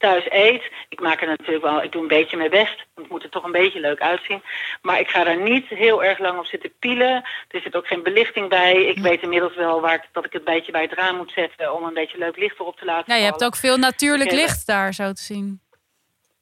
[0.00, 0.62] thuis eet.
[0.88, 2.76] Ik maak er natuurlijk wel, ik doe een beetje mijn best.
[2.76, 4.42] want Het moet er toch een beetje leuk uitzien.
[4.82, 7.14] Maar ik ga daar niet heel erg lang op zitten pielen.
[7.48, 8.84] Er zit ook geen belichting bij.
[8.84, 11.74] Ik weet inmiddels wel waar ik, dat ik het beetje bij het raam moet zetten
[11.74, 14.40] om een beetje leuk licht erop te laten Ja, je hebt ook veel natuurlijk Oké,
[14.40, 15.60] licht daar zo te zien.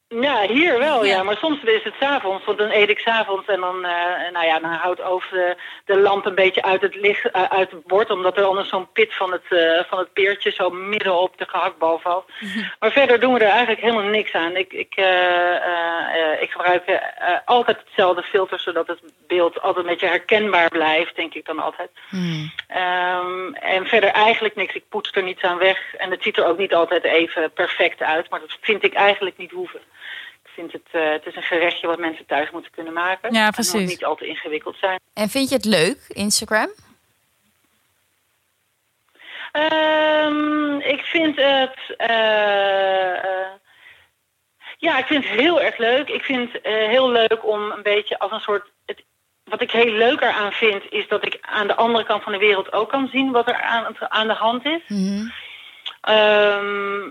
[0.09, 1.17] Ja, hier wel, ja.
[1.17, 1.23] Ja.
[1.23, 4.59] Maar soms is het s'avonds, want dan eet ik s'avonds en dan, eh, nou ja,
[4.59, 8.11] dan houdt over de, de lamp een beetje uit het licht, eh, uit het bord,
[8.11, 11.47] omdat er anders zo'n pit van het, eh, van het peertje zo midden op de
[11.49, 12.31] gehaktbal valt.
[12.81, 14.57] Maar verder doen we er eigenlijk helemaal niks aan.
[14.57, 14.95] Ik, ik,
[16.41, 17.01] ik gebruik
[17.45, 21.91] altijd hetzelfde filter, zodat het beeld altijd een beetje herkenbaar blijft, denk ik dan altijd.
[22.11, 22.47] Mhm.
[22.69, 24.75] Ehm, en verder eigenlijk niks.
[24.75, 25.95] Ik poets er niets aan weg.
[25.95, 28.31] En het ziet er ook niet altijd even perfect uit.
[28.31, 29.81] Maar dat vind ik eigenlijk niet hoeven.
[30.59, 33.33] Vind het, eh, het is een gerechtje wat mensen thuis moeten kunnen maken.
[33.33, 33.73] Ja, precies.
[33.73, 35.01] Het moet niet al te ingewikkeld zijn.
[35.15, 36.71] En vind je het leuk, Instagram?
[39.53, 41.97] Ehm, ik vind het...
[41.97, 43.51] eh, eh,
[44.79, 46.09] ja, ik vind het heel erg leuk.
[46.09, 48.67] Ik vind het heel leuk om een beetje als een soort...
[48.87, 49.03] Het,
[49.45, 52.39] wat ik heel leuk eraan vind, is dat ik aan de andere kant van de
[52.39, 54.83] wereld ook kan zien wat er aan, aan de hand is.
[54.89, 55.29] Mhm.
[56.01, 57.11] Ehm,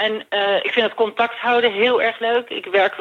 [0.00, 2.48] en eh, ik vind het contact houden heel erg leuk.
[2.48, 2.94] Ik werk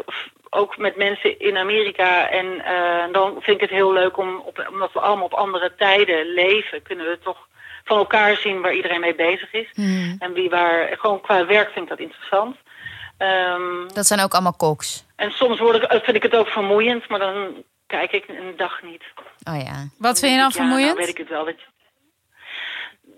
[0.49, 2.29] ook met mensen in Amerika.
[2.29, 5.75] En eh, dan vind ik het heel leuk om, op, omdat we allemaal op andere
[5.77, 7.47] tijden leven, kunnen we toch
[7.83, 9.67] van elkaar zien waar iedereen mee bezig is.
[9.73, 10.15] Mhm.
[10.19, 12.55] En wie waar, gewoon qua werk vind ik dat interessant.
[13.17, 15.05] Ehm, Dat zijn ook allemaal koks.
[15.15, 18.81] en soms word ik, vind ik het ook vermoeiend, maar dan kijk ik een dag
[18.83, 19.03] niet.
[19.49, 19.87] Oh ja.
[19.97, 20.85] Wat vind je dan Ja, vermoeiend?
[20.93, 21.45] Nou weet ik het wel.
[21.45, 21.67] Dat je-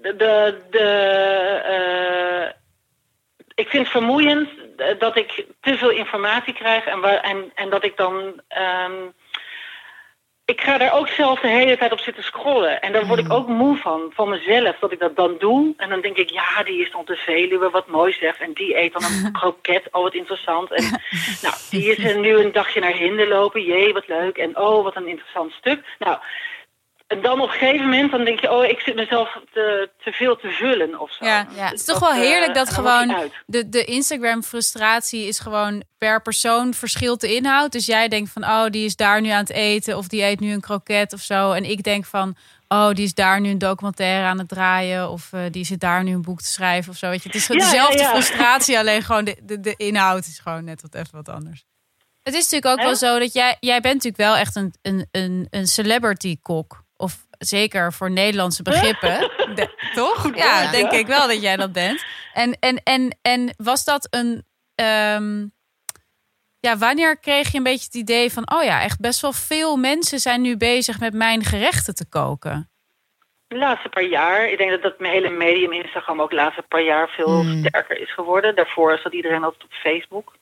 [0.02, 0.88] De, de, de,
[1.65, 2.61] eh,
[3.62, 7.69] ik vind het vermoeiend eh, dat ik te veel informatie krijg en, waar, en, en
[7.69, 8.41] dat ik dan.
[8.47, 8.93] ehm,
[10.45, 12.82] ik ga daar ook zelf de hele tijd op zitten scrollen.
[12.82, 15.74] En daar word ik ook moe van, van mezelf, dat ik dat dan doe.
[15.78, 18.39] En dan denk ik, ja, die is op de Veluwe, wat mooi zegt.
[18.39, 20.71] En die eet dan een kroket, oh, wat interessant.
[20.71, 20.84] En
[21.45, 24.38] nou, die is er nu een dagje naar Hinden lopen, jee, wat leuk.
[24.38, 25.80] En oh, wat een interessant stuk.
[26.00, 26.17] Nou,
[27.12, 30.12] en dan op een gegeven moment, dan denk je, oh, ik zit mezelf te, te
[30.12, 31.26] veel te vullen of zo.
[31.26, 31.63] Ja, Ja.
[31.63, 36.74] het is toch wel eh, heerlijk dat gewoon de, de Instagram-frustratie is gewoon per persoon
[36.74, 37.71] verschilt de inhoud.
[37.71, 40.39] Dus jij denkt van, oh, die is daar nu aan het eten of die eet
[40.39, 41.51] nu een kroket of zo.
[41.51, 42.36] En ik denk van,
[42.68, 46.03] oh, die is daar nu een documentaire aan het draaien of eh, die zit daar
[46.03, 47.09] nu een boek te schrijven of zo.
[47.09, 48.09] Weet je, het is dezelfde ja, ja.
[48.09, 51.66] frustratie, alleen gewoon de, de, de inhoud is gewoon net wat even wat anders.
[52.24, 55.07] Het is natuurlijk ook wel zo dat jij, jij bent natuurlijk wel echt een, een,
[55.12, 56.84] een, een celebrity kok.
[57.46, 59.20] Zeker voor Nederlandse begrippen.
[59.56, 60.36] De- toch?
[60.36, 62.04] ja, denk ik wel dat jij dat bent.
[62.34, 64.46] En, en, en, en was dat een.
[64.76, 65.46] ehm,
[66.60, 68.52] ja, wanneer kreeg je een beetje het idee van...
[68.56, 72.70] oh ja, echt best wel veel mensen zijn nu bezig met mijn gerechten te koken?
[73.48, 76.62] De laatste paar jaar, ik denk dat dat mijn hele medium Instagram ook de laatste
[76.68, 77.66] paar jaar veel Hmm.
[77.66, 78.56] sterker is geworden.
[78.56, 80.34] Daarvoor zat iedereen altijd op Facebook.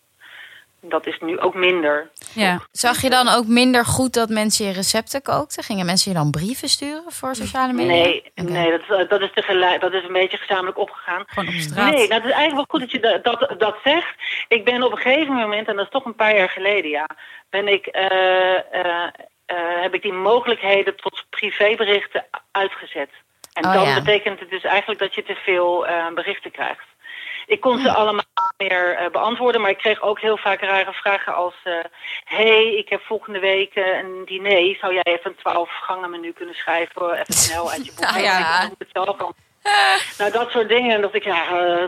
[0.81, 2.09] Dat is nu ook minder.
[2.33, 2.59] Ja.
[2.71, 5.63] Zag je dan ook minder goed dat mensen je recepten kookten?
[5.63, 7.91] Gingen mensen je dan brieven sturen voor sociale media?
[7.93, 11.23] Nee, nee dat, is- dat, is tegelijk, dat is een beetje gezamenlijk opgegaan.
[11.27, 11.91] Gewoon op straat.
[11.93, 14.15] Nee, nou, het is eigenlijk wel goed dat je dat, dat, dat zegt.
[14.47, 17.07] Ik ben op een gegeven moment, en dat is toch een paar jaar geleden, ja,
[17.49, 18.05] ben ik, eh,
[18.55, 19.03] eh,
[19.45, 23.09] eh, heb ik die mogelijkheden tot privéberichten uitgezet.
[23.53, 23.95] En Oh, dan ja.
[23.95, 26.83] betekent het dus eigenlijk dat je te veel eh, berichten krijgt.
[27.49, 28.25] Ik kon ze allemaal
[28.57, 31.53] meer eh, beantwoorden, maar ik kreeg ook heel vaak rare vragen als...
[31.63, 31.73] eh
[32.23, 34.75] hey, ik heb volgende week eh, een diner.
[34.75, 37.11] Zou jij even een 12 gangen menu kunnen schrijven?
[37.11, 38.11] Even snel uit je boek.
[38.11, 38.63] Nou ja.
[38.63, 39.33] Ik het zelf al.
[40.17, 40.95] Nou, dat soort dingen.
[40.95, 41.51] En dat ik, ja,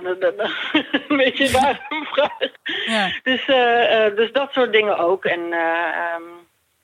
[1.08, 2.38] een beetje daar een vraag.
[2.86, 3.12] Ja.
[3.24, 3.46] Dus,
[4.16, 5.26] dus dat soort dingen ook.
[5.26, 6.24] En eh, ehm,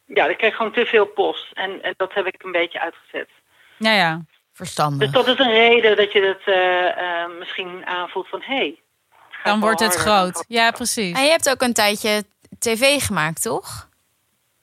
[0.06, 1.52] ja, ik kreeg gewoon te veel post.
[1.54, 3.30] En, en dat heb ik een beetje uitgezet.
[3.78, 4.22] Ja, ja.
[4.58, 5.12] Verstandig.
[5.12, 8.42] Dus dat is een reden dat je het eh, eh, misschien aanvoelt van...
[8.42, 8.80] Hey,
[9.44, 10.46] Dan wordt het groot.
[10.48, 11.18] Ja, precies.
[11.18, 12.24] En je hebt ook een tijdje
[12.60, 13.90] tv gemaakt, toch?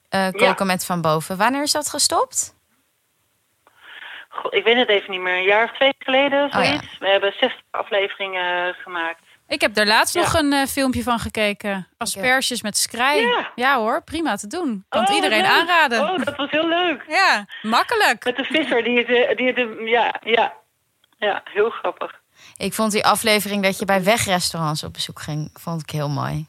[0.09, 1.37] Eh, koken met Van Boven.
[1.37, 2.55] Wanneer is dat gestopt?
[4.29, 5.37] God, ik weet het even niet meer.
[5.37, 6.65] Een jaar of twee geleden, Oh ja.
[6.65, 6.99] zoiets.
[6.99, 9.24] We hebben 60 afleveringen gemaakt.
[9.49, 10.21] Ik heb daar laatst Ja.
[10.21, 11.89] nog een eh, filmpje van gekeken.
[11.99, 13.21] Asperges met skrij.
[13.21, 13.53] Ja.
[13.55, 13.77] Ja.
[13.77, 14.85] hoor, prima te doen.
[14.89, 15.51] Kan het Oh, iedereen leuk.
[15.51, 16.01] aanraden.
[16.11, 17.05] Oh, dat was heel leuk.
[17.09, 18.25] Ja, makkelijk.
[18.25, 19.07] Met de visser die het...
[19.09, 20.53] eh, Die het eh, ja, ja.
[21.19, 22.21] Ja, heel grappig.
[22.57, 26.47] Ik vond die aflevering dat je bij wegrestaurants op bezoek ging, vond ik heel mooi.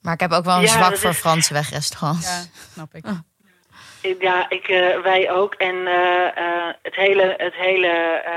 [0.00, 2.26] Maar ik heb ook wel een Ja, zwak voor is- Franse wegrestaurants.
[2.28, 2.42] Ja,
[2.72, 3.04] snap ik.
[4.20, 4.66] Ja, ik,
[5.02, 5.54] wij ook.
[5.54, 7.88] En eh, eh, het hele, het hele,
[8.24, 8.32] eh,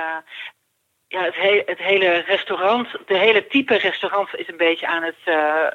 [1.12, 5.22] ja, het, he het hele restaurant, de hele type restaurant is een beetje aan het
[5.26, 5.68] eh,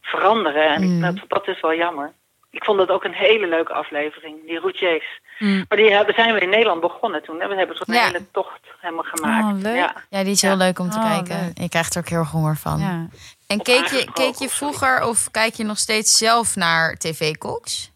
[0.00, 0.66] veranderen.
[0.74, 1.00] En ik- Mm.
[1.00, 2.12] dat, dat is wel jammer.
[2.50, 5.20] Ik vond dat ook een hele leuke aflevering, die routiers.
[5.38, 5.64] Mm.
[5.68, 7.40] Maar die hebben, zijn we in Nederland begonnen toen.
[7.40, 7.48] Hè?
[7.48, 8.04] We hebben zo'n Ja.
[8.06, 9.44] hele tocht helemaal gemaakt.
[9.56, 9.76] Oh, leuk.
[9.76, 9.94] Ja.
[10.10, 10.56] Ja, die is heel Ja.
[10.56, 11.44] leuk om te Oh, kijken.
[11.46, 11.58] leuk.
[11.58, 13.10] Je krijgt er ook heel honger van.
[13.46, 17.90] En keek je, keek je vroeger of kijk je nog steeds zelf naar tv-koks?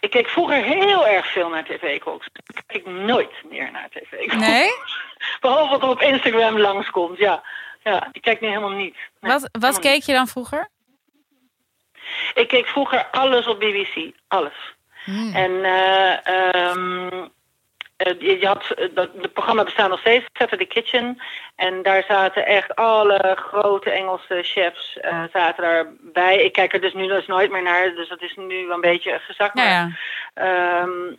[0.00, 2.26] Ik keek vroeger heel erg veel naar tv-koks.
[2.46, 4.34] Ik kijk nooit meer naar tv-koks.
[4.34, 4.70] Nee?
[5.40, 7.42] Behalve wat op Instagram langskomt, ja.
[7.82, 8.96] Ja, ik kijk nu helemaal niet.
[9.20, 10.68] Nee, Wat, wat keek je dan vroeger?
[12.34, 14.10] Ik keek vroeger alles op BBC.
[14.28, 14.74] Alles.
[15.04, 15.34] Hmm.
[15.34, 17.24] En eh,
[17.98, 21.18] je, je had, eh, dat, het programma bestaat nog steeds, Saturday Kitchen.
[21.56, 26.44] En daar zaten echt alle grote Engelse chefs eh, zaten daarbij.
[26.44, 29.18] Ik kijk er dus nu dus nooit meer naar, dus dat is nu een beetje
[29.18, 29.58] gezakt.
[29.58, 29.90] Ja.
[30.34, 31.14] Ehm,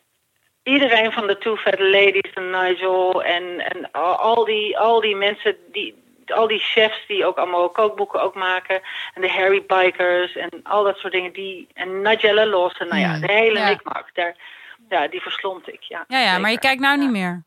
[0.63, 5.57] iedereen van de Two Fat Ladies en Nigel en, en al, die, al die mensen,
[5.71, 8.81] die, al die chefs die ook allemaal kookboeken ook maken.
[9.13, 11.33] En de Harry Bikers en al dat soort dingen.
[11.33, 13.21] Die, en Nigella Lawson, nou ja, Hmm.
[13.21, 13.77] de hele Ja.
[14.13, 14.35] Daar,
[14.89, 16.03] ja, die verslond ik, ja.
[16.07, 17.01] Ja, ja, maar je kijkt nou Ja.
[17.03, 17.43] niet meer.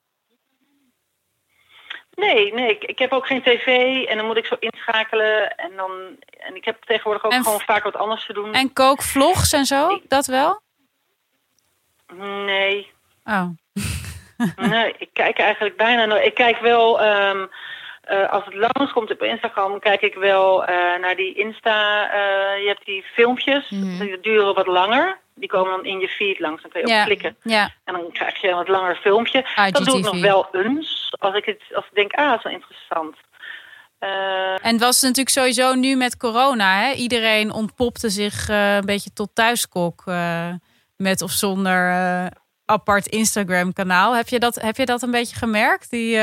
[2.15, 3.67] Nee, nee, ik, ik heb ook geen tv
[4.05, 5.57] en dan moet ik zo inschakelen.
[5.57, 5.91] En, dan,
[6.39, 8.53] en ik heb tegenwoordig ook En- gewoon vaak wat anders te doen.
[8.55, 10.01] En kookvlogs en zo?
[10.09, 10.61] Dat wel?
[12.17, 12.91] Nee,
[13.25, 13.47] Oh.
[14.57, 16.27] Nee, ik kijk eigenlijk bijna nooit.
[16.27, 17.47] Ik kijk wel, ehm,
[18.13, 22.11] eh, als het langskomt op Instagram, kijk ik wel eh, naar die Insta.
[22.11, 23.99] eh, je hebt die filmpjes, Mhm.
[23.99, 25.21] die duren wat langer.
[25.35, 27.37] Die komen dan in je feed langs, dan kun je op klikken.
[27.85, 29.45] En dan krijg je een wat langer filmpje.
[29.71, 32.43] Dat doe ik nog wel eens, als ik, het, als ik denk, ah, dat is
[32.45, 33.17] wel interessant.
[34.63, 36.81] En het was natuurlijk sowieso nu met corona.
[36.81, 36.93] Hè?
[36.93, 40.05] Iedereen ontpopte zich een beetje tot thuiskok.
[40.97, 41.93] met of zonder
[42.65, 44.15] apart Instagram kanaal.
[44.17, 45.91] Heb je, dat, heb je dat een beetje gemerkt?
[45.91, 46.19] Die,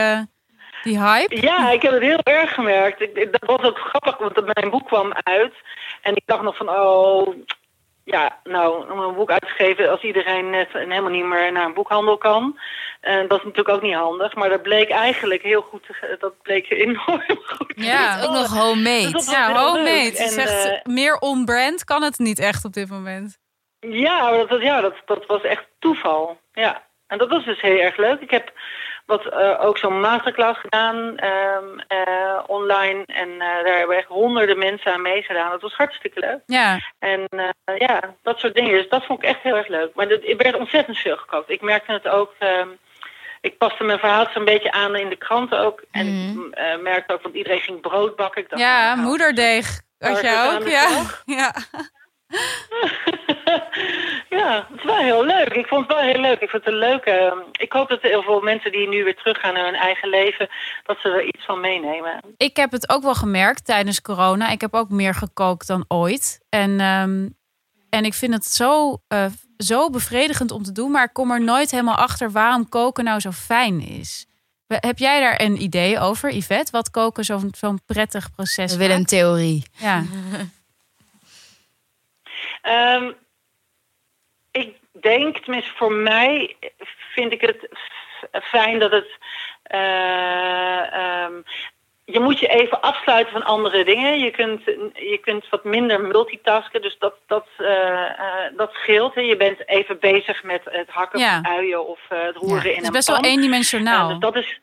[0.83, 1.41] die hype?
[1.41, 3.01] Ja, ik heb het heel erg gemerkt.
[3.01, 5.53] Ik, dat was ook grappig, want mijn boek kwam uit.
[6.01, 7.35] En ik dacht nog van, oh,
[8.03, 11.65] ja, nou, om een boek uit te geven als iedereen net helemaal niet meer naar
[11.65, 12.59] een boekhandel kan.
[13.01, 14.35] En dat is natuurlijk ook niet handig.
[14.35, 17.73] Maar dat bleek eigenlijk heel goed, te dat bleek enorm goed.
[17.75, 18.23] te Ja.
[18.23, 19.11] Ook nog homemade.
[19.11, 20.17] Dus Ja, homemade.
[20.17, 23.37] En, echt eh, meer on-brand kan het niet echt op dit moment.
[23.79, 26.39] Ja, dat, ja dat, dat was echt toeval.
[26.53, 26.87] Ja.
[27.07, 28.21] En dat was dus heel erg leuk.
[28.21, 28.51] Ik heb
[29.09, 33.03] wat, eh, ook zo'n masterclass gedaan ehm, eh, online.
[33.05, 35.49] En eh, daar hebben echt honderden mensen aan meegedaan.
[35.49, 36.39] Dat was hartstikke leuk.
[36.45, 37.27] Ja, En
[37.77, 38.71] ja, dat soort dingen.
[38.71, 39.95] Dus dat vond ik echt heel erg leuk.
[39.95, 41.49] Maar dat, er werd ontzettend veel gekookt.
[41.49, 42.33] Ik merkte het ook.
[42.39, 42.67] ehm,
[43.41, 45.83] ik paste mijn verhaal een beetje aan in de kranten ook.
[45.91, 46.39] En Mhm.
[46.47, 48.41] ik eh, merkte ook, want iedereen ging brood bakken.
[48.41, 50.67] Ik dacht, ja nou, moederdeeg had zit ook.
[50.67, 50.87] Ja.
[51.25, 51.53] ja.
[54.29, 55.47] Ja, het is wel heel leuk.
[55.53, 56.39] Ik vond het wel heel leuk.
[56.39, 57.09] Ik vind het een leuke.
[57.11, 60.49] eh, Ik hoop dat heel veel mensen die nu weer teruggaan naar hun eigen leven,
[60.83, 62.21] dat ze er iets van meenemen.
[62.37, 64.49] Ik heb het ook wel gemerkt tijdens corona.
[64.49, 66.39] Ik heb ook meer gekookt dan ooit.
[66.49, 67.27] En, ehm,
[67.89, 69.25] en ik vind het zo, eh,
[69.57, 70.91] zo bevredigend om te doen.
[70.91, 74.25] Maar ik kom er nooit helemaal achter waarom koken nou zo fijn is.
[74.67, 76.71] Heb jij daar een idee over, Yvette?
[76.71, 79.63] Wat koken zo'n zo'n prettig proces We willen een theorie.
[79.77, 80.03] Ja.
[82.61, 83.11] Ehm,
[84.51, 86.55] ik denk, tenminste voor mij,
[87.13, 87.67] vind ik het
[88.43, 89.17] fijn dat het.
[89.63, 91.33] eh, ehm,
[92.05, 94.19] je moet je even afsluiten van andere dingen.
[94.19, 99.15] Je kunt, je kunt wat minder multitasken, dus dat, dat, eh, eh, dat scheelt.
[99.15, 99.21] hè.
[99.21, 101.41] Je bent even bezig met het hakken Ja.
[101.41, 103.29] van uien of het roeren Ja, in Het is een best wel pan.
[103.29, 104.07] eendimensionaal.
[104.09, 104.59] Dus dat is.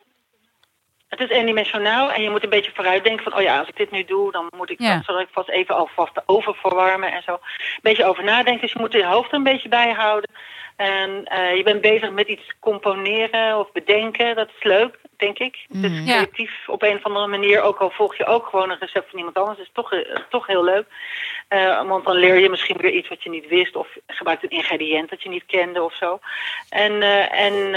[1.08, 3.90] Het is eendimensionaal en je moet een beetje vooruitdenken van, oh ja, als ik dit
[3.90, 4.92] nu doe, dan moet ik, Ja.
[4.92, 7.32] dan zal ik vast even alvast de oven verwarmen en zo.
[7.32, 10.30] Een beetje over nadenken, dus je moet je hoofd een beetje bij houden.
[10.76, 15.64] En eh, je bent bezig met iets componeren of bedenken, dat is leuk, denk ik.
[15.72, 16.12] Het is Ja.
[16.14, 19.18] creatief op een of andere manier, ook al volg je ook gewoon een recept van
[19.18, 20.86] iemand anders, is toch, eh, toch heel leuk.
[21.48, 24.48] Eh, want dan leer je misschien weer iets wat je niet wist of gebruikt een
[24.50, 26.18] ingrediënt dat je niet kende of zo.
[26.68, 27.74] En, en,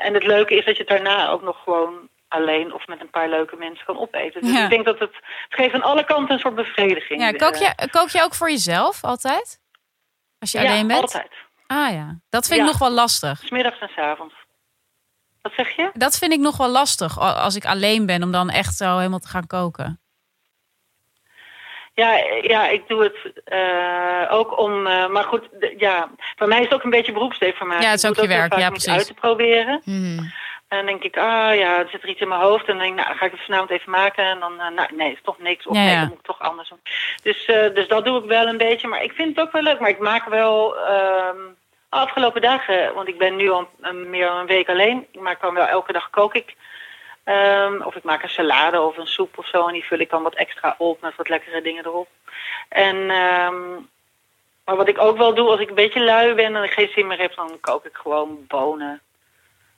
[0.00, 3.10] en het leuke is dat je het daarna ook nog gewoon alleen of met een
[3.10, 4.40] paar leuke mensen kan opeten.
[4.42, 4.64] Dus Ja.
[4.64, 7.20] ik denk dat het, het geeft aan alle kanten een soort bevrediging.
[7.20, 9.60] ja, kook, Eh, je, kook je ook voor jezelf altijd?
[10.38, 11.00] Als je ja, alleen bent?
[11.00, 11.32] altijd.
[11.66, 13.38] Ah ja, dat vind ik nog wel lastig.
[13.38, 14.34] Smiddags en s avonds.
[15.42, 15.90] Wat zeg je?
[15.92, 19.18] Dat vind ik nog wel lastig als ik alleen ben om dan echt zo helemaal
[19.18, 20.00] te gaan koken.
[21.94, 22.12] Ja,
[22.42, 24.86] ja, ik doe het eh, ook om.
[24.86, 27.84] eh, maar goed, ja, voor mij is het ook een beetje beroepsdeformatie.
[27.84, 28.92] Ja, het is ook je werk, ja, precies.
[28.92, 29.80] uit te proberen.
[29.84, 30.24] Mhm.
[30.72, 32.66] En dan denk ik, ah ja, er zit er iets in mijn hoofd.
[32.68, 34.24] En dan denk ik, nou, dan ga ik het vanavond even maken.
[34.24, 35.66] En dan, eh, nou, nee, is toch niks.
[35.66, 36.80] Of Ja, nee, dan moet ik toch anders doen.
[37.22, 38.88] Dus, eh, dus dat doe ik wel een beetje.
[38.88, 39.80] Maar ik vind het ook wel leuk.
[39.80, 41.36] Maar ik maak wel ehm,
[41.88, 45.06] afgelopen dagen, want ik ben nu al een- meer dan een week alleen.
[45.12, 46.54] Ik maak dan wel elke dag kook ik.
[47.24, 49.66] Ehm, of ik maak een salade of een soep of zo.
[49.66, 52.08] En die vul ik dan wat extra op met wat lekkere dingen erop.
[52.68, 53.70] En, ehm,
[54.64, 56.88] maar wat ik ook wel doe als ik een beetje lui ben en ik geen
[56.94, 59.00] zin meer heb, dan kook ik gewoon bonen.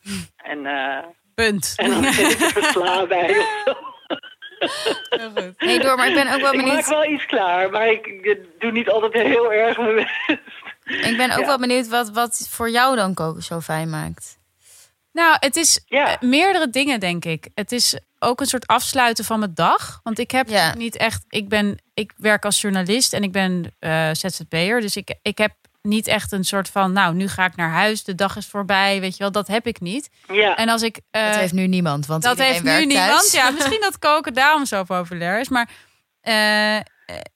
[0.50, 0.98] En, eh,
[1.34, 1.72] Punt.
[1.76, 3.34] en dan zet ik er sla bij
[3.64, 3.74] zo.
[5.58, 6.88] Nee, door, maar ik ben ook wel Ik maak benieuwd.
[6.88, 10.38] wel iets klaar, maar ik, doe niet altijd heel erg mijn best.
[10.84, 11.46] Ik ben ook Ja.
[11.46, 14.38] wel benieuwd wat, wat voor jou dan koken zo fijn maakt.
[15.12, 16.06] Nou, het is Ja.
[16.20, 17.48] eh, meerdere dingen, denk ik.
[17.54, 20.00] Het is ook een soort afsluiten van mijn dag.
[20.02, 20.74] Want ik heb Ja.
[20.74, 21.24] niet echt.
[21.28, 24.80] Ik, ben, ik werk als journalist en ik ben eh ZZP'er.
[24.80, 25.52] Dus ik, ik heb
[25.88, 26.92] niet echt een soort van.
[26.92, 28.04] Nou, nu ga ik naar huis.
[28.04, 29.00] De dag is voorbij.
[29.00, 30.08] Weet je wel, dat heb ik niet.
[30.32, 31.00] Ja, En als ik.
[31.10, 33.08] eh, Dat heeft nu niemand, want dat heeft nu werkt niemand.
[33.10, 33.32] thuis.
[33.32, 35.48] Ja, misschien dat koken daarom zo populair is.
[35.48, 35.70] Maar
[36.20, 36.76] eh,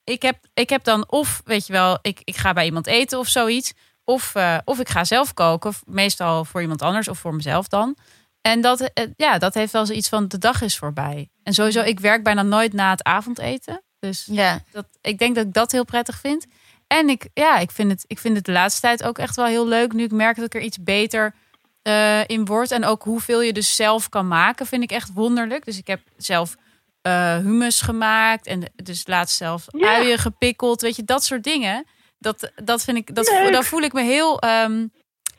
[0.05, 3.19] ik, heb, ik heb dan of, weet je wel, ik, ik ga bij iemand eten
[3.19, 3.73] of zoiets.
[4.05, 5.73] Of, eh, of ik ga zelf koken.
[5.85, 7.97] Meestal voor iemand anders of voor mezelf dan.
[8.41, 11.29] En dat, ja, dat heeft wel zoiets van de dag is voorbij.
[11.43, 13.83] En sowieso, ik werk bijna nooit na het avondeten.
[13.99, 16.47] Dus Ja, dat, ik denk dat ik dat heel prettig vind.
[16.89, 19.47] En ik, ja, ik, vind het, ik vind het de laatste tijd ook echt wel
[19.47, 19.93] heel leuk.
[19.93, 21.35] Nu ik merk dat ik er iets beter
[21.83, 22.71] eh, in word.
[22.71, 25.65] En ook hoeveel je dus zelf kan maken, vind ik echt wonderlijk.
[25.65, 26.57] Dus ik heb zelf
[27.03, 28.47] eh hummus gemaakt.
[28.47, 29.95] En dus laatst zelf Ja.
[29.97, 30.81] uien gepikkeld.
[30.81, 31.85] Weet je, dat soort dingen.
[32.19, 33.53] Dat, dat vind ik, dat, Leuk.
[33.53, 34.41] dan voel ik me heel...
[34.41, 34.87] ehm,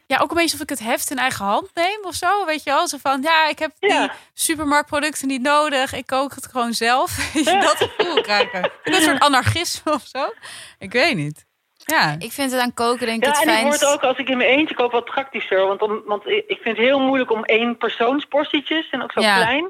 [0.09, 2.45] ja, ook een beetje of ik het heft in eigen hand neem of zo.
[2.45, 2.87] Weet je wel?
[2.87, 4.11] Zo van, ja, ik heb die Ja.
[4.33, 5.93] supermarktproducten niet nodig.
[5.93, 7.17] Ik kook het gewoon zelf.
[7.43, 7.61] Ja.
[7.61, 8.71] dat gevoel krijgen.
[8.83, 10.33] Een soort anarchisme of zo.
[10.79, 11.45] Ik weet niet.
[11.85, 12.15] Ja.
[12.19, 14.29] ik vind het aan koken denk ik ja het en ik word ook als ik
[14.29, 15.67] in mijn eentje koop wat praktischer.
[15.67, 19.21] Want, om, want ik ik vind het heel moeilijk om één persoonsportietjes en ook zo
[19.21, 19.35] Ja.
[19.35, 19.69] klein.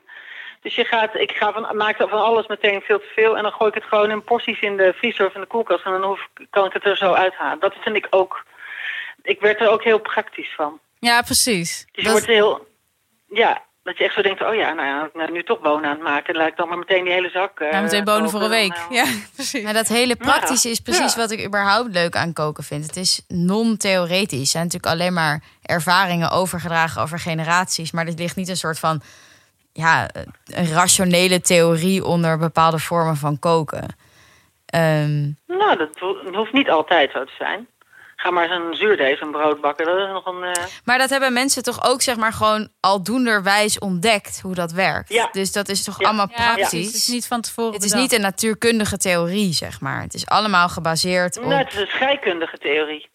[0.61, 3.37] Dus je gaat, ik ga van, maak van alles meteen veel te veel.
[3.37, 5.85] En dan gooi ik het gewoon in porties in de vriezer of in de koelkast.
[5.85, 7.59] En dan hoef, kan ik het er zo uithalen.
[7.59, 8.43] Dat vind ik ook.
[9.23, 10.79] Ik werd er ook heel praktisch van.
[10.99, 11.77] ja, precies.
[11.79, 12.67] Dus je Dat- wordt heel.
[13.29, 15.85] Ja, dat je echt zo denkt: oh ja, nou ja, ik ben nu toch bonen
[15.89, 16.33] aan het maken.
[16.33, 17.59] Dan laat ik dan maar meteen die hele zak.
[17.59, 18.75] eh, Ja, meteen bonen voor een week.
[18.75, 19.05] Dan, eh, Ja,
[19.35, 19.63] precies.
[19.63, 21.19] Maar dat hele praktische is precies Ja.
[21.19, 22.85] wat ik überhaupt leuk aan koken vind.
[22.85, 24.39] Het is non-theoretisch.
[24.39, 27.91] Het zijn natuurlijk alleen maar ervaringen overgedragen over generaties.
[27.91, 29.01] Maar er ligt niet een soort van
[29.73, 30.09] ja,
[30.45, 33.87] een rationele theorie onder bepaalde vormen van koken.
[34.65, 35.89] Ehm, Nou, dat
[36.33, 37.67] hoeft niet altijd zo te zijn.
[38.21, 39.85] Ga maar eens een zuurdees, een brood bakken.
[39.85, 40.43] Dat is nog een.
[40.43, 45.09] eh, maar dat hebben mensen toch ook zeg maar gewoon aldoenderwijs ontdekt hoe dat werkt.
[45.13, 45.29] Ja.
[45.31, 46.07] Dus dat is toch Ja.
[46.07, 46.69] allemaal Ja, praktisch.
[46.69, 46.85] precies.
[46.87, 48.03] Het is niet van tevoren Het is bedacht.
[48.09, 50.01] niet een natuurkundige theorie, zeg maar.
[50.01, 51.43] Het is allemaal gebaseerd op...
[51.45, 53.09] Nou, het is een scheikundige theorie.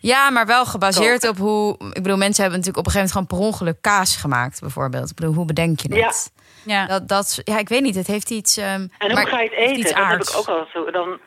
[0.00, 1.72] Ja, maar wel gebaseerd op hoe...
[1.92, 5.10] Ik bedoel, mensen hebben natuurlijk op een gegeven moment gewoon per ongeluk kaas gemaakt, bijvoorbeeld.
[5.10, 6.32] Ik bedoel, hoe bedenk je het?
[6.64, 6.86] Ja.
[6.86, 7.94] Dat, dat, ja, ik weet niet.
[7.94, 8.56] Het heeft iets...
[8.56, 9.76] ehm, En maar hoe ga je het eten?
[9.78, 10.90] iets Dat heb ik ook al zo.
[10.90, 11.18] Dan,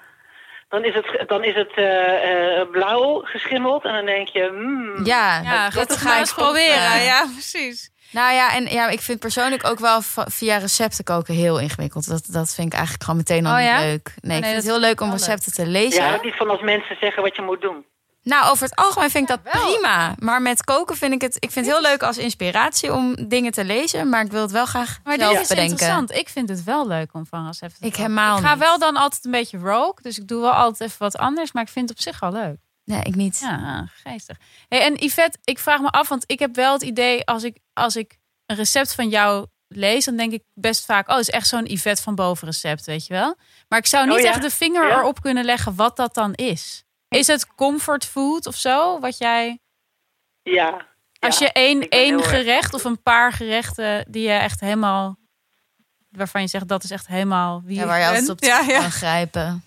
[0.73, 3.83] dan is het, dan is het eh, eh, blauw geschimmeld.
[3.83, 6.79] En dan denk je, hmm, Ja, Ja, dat, dat ga ik eens proberen.
[6.79, 7.03] proberen.
[7.03, 7.91] Ja, precies.
[8.11, 12.07] Nou ja, en ja, ik vind persoonlijk ook wel via recepten koken heel ingewikkeld.
[12.07, 14.13] Dat, dat vind ik eigenlijk gewoon meteen al Oh niet leuk.
[14.21, 16.03] Nee, ik nee, vind het heel leuk om recepten te lezen.
[16.03, 17.85] ja, niet van als mensen zeggen wat je moet doen.
[18.23, 20.15] Nou, over het algemeen vind ik dat prima.
[20.19, 21.35] Maar met koken vind ik het...
[21.39, 24.09] Ik vind het heel leuk als inspiratie om dingen te lezen.
[24.09, 25.71] Maar ik wil het wel graag Maar dit zelf is bedenken.
[25.71, 26.11] interessant.
[26.11, 28.01] Ik vind het wel leuk om van recepten te Ik koken.
[28.11, 28.63] helemaal Ik ga niet.
[28.63, 29.95] wel dan altijd een beetje rogue.
[30.01, 31.51] Dus ik doe wel altijd even wat anders.
[31.51, 32.57] Maar ik vind het op zich wel leuk.
[32.85, 33.39] Nee, ik niet.
[33.39, 34.37] Ja, geestig.
[34.67, 37.57] Hey, en Yvette, ik vraag me af, want ik heb wel het idee als ik,
[37.73, 41.33] als ik een recept van jou lees, dan denk ik best vaak, oh, het is
[41.33, 43.35] echt zo'n Yvette van boven recept, weet je wel.
[43.67, 44.29] Maar ik zou niet Oh ja?
[44.29, 44.97] echt de vinger Ja.
[44.97, 46.83] erop kunnen leggen wat dat dan is.
[47.13, 48.99] Is het comfort food of zo?
[48.99, 49.59] Wat jij,
[50.43, 50.85] Ja.
[51.19, 55.17] als je één, één gerecht of een paar gerechten die je echt helemaal,
[56.09, 58.91] waarvan je zegt dat is echt helemaal wie Ja, waar je altijd op ja, kan
[58.91, 59.63] grijpen.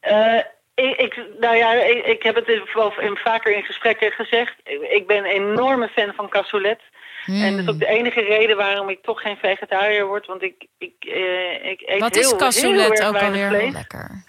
[0.00, 0.40] Eh,
[0.74, 4.54] ik, ik, nou ja, ik, ik heb het in, vaker in gesprekken gezegd.
[4.64, 6.80] Ik, ik ben een enorme fan van cassoulet.
[7.26, 10.26] En dat is ook de enige reden waarom ik toch geen vegetariër word.
[10.26, 13.48] Want ik, ik, eh, ik eet Wat heel, is cassoulet heel erg ook alweer?
[13.48, 13.72] vlees.
[13.72, 14.24] Lekker.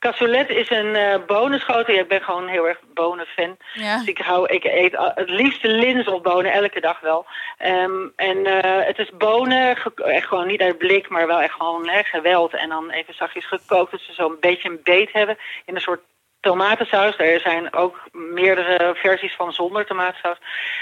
[0.00, 1.94] Cassoulet is een eh bonenschotel.
[1.94, 3.56] Ja, ik ben gewoon heel erg bonenfan.
[3.74, 3.98] Ja.
[3.98, 7.26] Dus ik, hou, ik eet het liefste linzenbonen elke dag wel.
[7.58, 11.88] Ehm, en eh, het is bonen, echt gewoon niet uit blik, maar wel echt gewoon
[11.88, 12.54] hè, geweld.
[12.54, 16.00] En dan even zachtjes gekookt, dat ze zo'n beetje een beet hebben in een soort
[16.40, 17.18] tomatensaus.
[17.18, 20.38] Er zijn ook meerdere versies van zonder tomatensaus.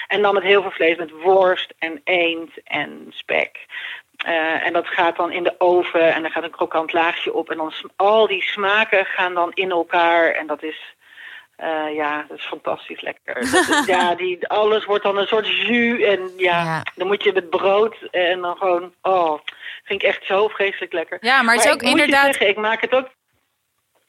[0.07, 3.67] En dan met heel veel vlees, met worst en eend en spek.
[4.19, 7.51] Eh, en dat gaat dan in de oven en er gaat een krokant laagje op.
[7.51, 10.31] En dan al die smaken gaan dan in elkaar.
[10.31, 10.95] En dat is,
[11.57, 13.35] eh, ja, dat is fantastisch lekker.
[13.53, 16.03] Dat is- ja, die, alles wordt dan een soort jus.
[16.03, 16.83] En ja, Ja.
[16.95, 19.39] dan moet je met brood en dan gewoon, oh,
[19.85, 21.19] vind ik echt zo vreselijk lekker.
[21.21, 22.25] Ja, maar het is ik ook je inderdaad.
[22.25, 23.09] zeggen, ik maak het ook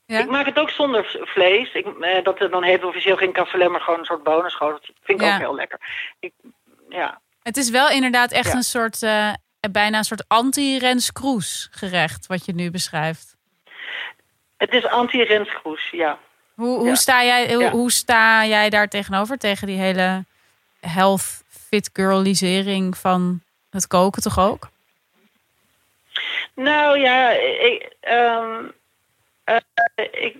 [0.05, 0.19] Ja?
[0.19, 1.71] ik maak het ook zonder vlees.
[1.73, 4.93] Ik, eh, dat dan heet officieel geen cassoulet, maar gewoon een soort bonenschoteltje.
[5.03, 5.33] Vind ik Ja.
[5.33, 5.79] ook heel lekker.
[6.19, 6.33] Ik,
[6.89, 7.21] ja.
[7.43, 8.53] Het is wel inderdaad echt Ja.
[8.55, 13.35] een soort, eh, bijna een soort anti-Rens Kroes gerecht, wat je nu beschrijft.
[14.57, 16.19] Het is anti-renskroes, ja.
[16.53, 16.95] Hoe, hoe, Ja.
[16.95, 17.69] sta jij, hoe, Ja.
[17.71, 19.37] hoe sta jij daar tegenover?
[19.37, 20.25] Tegen die hele
[20.79, 24.69] health fit girlisering van het koken toch ook?
[26.55, 28.63] Nou ja, ik, ehm,
[29.43, 29.55] eh,
[30.11, 30.35] ik,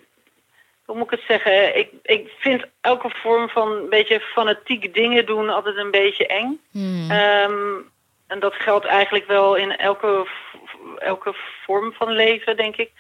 [0.86, 1.78] hoe moet ik het zeggen?
[1.78, 6.59] Ik, ik vind elke vorm van een beetje fanatiek dingen doen altijd een beetje eng.
[6.72, 7.11] Hmm.
[7.11, 7.76] Ehm,
[8.30, 10.27] en dat geldt eigenlijk wel in elke,
[10.97, 11.34] elke
[11.65, 12.91] vorm van leven, denk ik.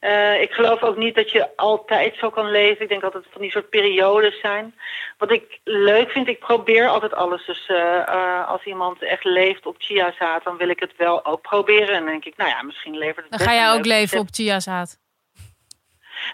[0.00, 2.82] Eh, ik geloof ook niet dat je altijd zo kan leven.
[2.82, 4.74] Ik denk dat het van die soort periodes zijn.
[5.16, 7.46] Wat ik leuk vind, ik probeer altijd alles.
[7.46, 11.42] Dus eh, eh, als iemand echt leeft op chiazaad, dan wil ik het wel ook
[11.42, 11.94] proberen.
[11.94, 14.28] En dan denk ik, nou ja, misschien levert het Dan ga jij ook leven op
[14.30, 14.98] chiazaad.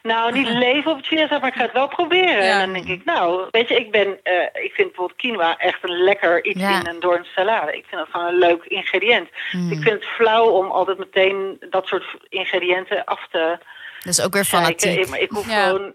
[0.03, 2.45] Nou, niet leven op chiazaad, maar ik ga het wel proberen.
[2.45, 2.61] Ja.
[2.61, 5.79] En dan denk ik, nou, weet je, ik ben, eh, ik vind bijvoorbeeld quinoa echt
[5.83, 6.81] een lekker iets Ja.
[6.81, 7.77] in een door een salade.
[7.77, 9.29] Ik vind dat gewoon een leuk ingrediënt.
[9.51, 9.71] Hmm.
[9.73, 13.59] Ik vind het flauw om altijd meteen dat soort ingrediënten af te
[14.03, 14.99] Dat is ook weer fanatiek.
[14.99, 15.67] Ik, maar ik hoef Ja.
[15.67, 15.93] gewoon...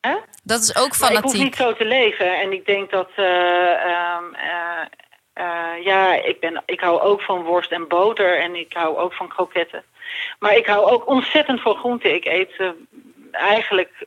[0.00, 0.16] Hè?
[0.44, 1.42] Dat is ook Maar ik hoef fanatiek.
[1.42, 2.38] niet zo te leven.
[2.40, 3.08] En ik denk dat...
[3.16, 4.24] eh, ehm,
[5.32, 8.38] eh, ja, ik, ben, ik hou ook van worst en boter.
[8.40, 9.84] En ik hou ook van kroketten.
[10.38, 12.14] Maar ik hou ook ontzettend van groenten.
[12.14, 12.50] Ik eet
[13.30, 14.06] eigenlijk...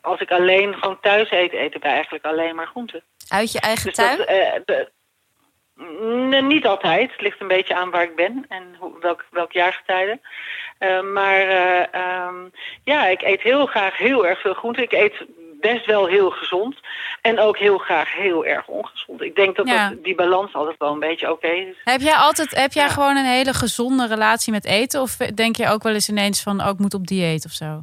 [0.00, 3.02] Als ik alleen gewoon thuis eet, eet ik eigenlijk alleen maar groenten.
[3.28, 4.16] Uit je eigen Dus tuin?
[4.18, 4.90] dat, eh, de-
[6.28, 7.10] Nee, niet altijd.
[7.12, 10.20] Het ligt een beetje aan waar ik ben en hoe, welk, welk jaargetijde.
[10.78, 12.34] Eh, maar eh, ehm,
[12.84, 14.82] ja, ik eet heel graag heel erg veel groente.
[14.82, 15.24] Ik eet
[15.60, 16.76] best wel heel gezond.
[17.22, 19.22] En ook heel graag heel erg ongezond.
[19.22, 19.88] Ik denk dat, Ja.
[19.88, 21.76] dat die balans altijd wel een beetje oké is.
[21.84, 22.90] Heb jij altijd heb jij Ja.
[22.90, 25.00] gewoon een hele gezonde relatie met eten?
[25.00, 27.80] Of denk je ook wel eens ineens van, oh, ik moet op dieet of zo?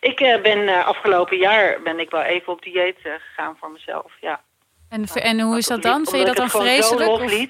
[0.00, 3.70] Ik eh, ben eh, afgelopen jaar ben ik wel even op dieet eh, gegaan voor
[3.70, 4.12] mezelf.
[4.20, 4.40] Ja.
[4.88, 6.06] En, en hoe is dat dan?
[6.06, 7.10] Vind je dat dan vreselijk?
[7.10, 7.46] Of-.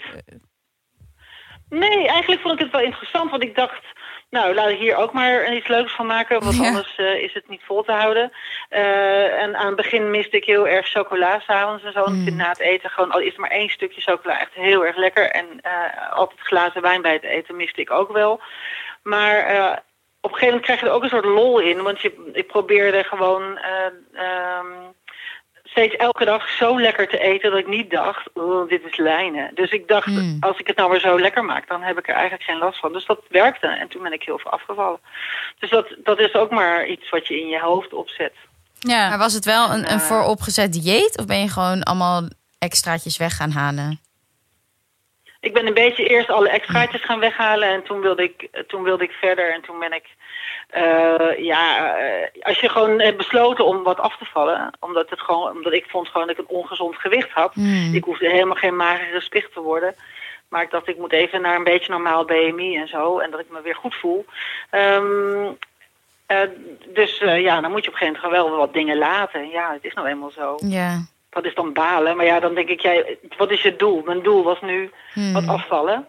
[1.68, 3.82] Nee, eigenlijk vond ik het wel interessant, want ik dacht,
[4.30, 6.66] nou, laat ik hier ook maar iets leuks van maken, want Ja.
[6.66, 8.32] anders is het niet vol te houden.
[9.38, 12.04] En aan het begin miste ik heel erg chocola s'avonds en zo.
[12.04, 14.86] En vind na het eten gewoon, al is er maar één stukje chocola, echt heel
[14.86, 15.30] erg lekker.
[15.30, 18.40] En eh, altijd glazen wijn bij het eten miste ik ook wel.
[19.02, 19.82] Maar
[20.24, 22.46] op een gegeven moment krijg je er ook een soort lol in, want je, ik
[22.46, 23.58] probeerde gewoon...
[23.58, 24.66] eh, ehm,
[25.64, 29.50] steeds elke dag zo lekker te eten dat ik niet dacht, oh, dit is lijnen.
[29.54, 30.36] Dus ik dacht, Hmm.
[30.40, 32.78] als ik het nou weer zo lekker maak, dan heb ik er eigenlijk geen last
[32.80, 32.92] van.
[32.92, 35.00] Dus dat werkte en toen ben ik heel veel afgevallen.
[35.58, 38.32] Dus dat, dat is ook maar iets wat je in je hoofd opzet.
[38.78, 39.08] Ja.
[39.08, 40.06] Maar was het wel een, een Eh.
[40.08, 41.18] vooropgezet dieet?
[41.18, 42.22] Of ben je gewoon allemaal
[42.58, 44.00] extraatjes weg gaan halen?
[45.40, 49.04] Ik ben een beetje eerst alle extraatjes gaan weghalen en toen wilde ik, toen wilde
[49.04, 50.04] ik verder en toen ben ik
[50.74, 55.20] eh, ja, eh, als je gewoon hebt besloten om wat af te vallen, omdat, het
[55.20, 57.54] gewoon, omdat ik vond gewoon dat ik een ongezond gewicht had.
[57.54, 57.94] Hmm.
[57.94, 59.94] Ik hoefde helemaal geen magere spicht te worden.
[60.48, 63.18] Maar ik dacht, ik moet even naar een beetje normaal BMI en zo.
[63.18, 64.24] En dat ik me weer goed voel.
[64.70, 65.46] Ehm,
[66.26, 66.38] eh,
[66.88, 69.48] dus eh, ja, dan moet je op een gegeven moment gewoon wel wat dingen laten.
[69.48, 70.56] Ja, het is nou eenmaal zo.
[70.58, 71.06] Ja.
[71.30, 72.16] Dat is dan balen.
[72.16, 74.02] Maar ja, dan denk ik, jij, wat is je doel?
[74.04, 75.32] Mijn doel was nu Hmm.
[75.32, 76.08] wat afvallen.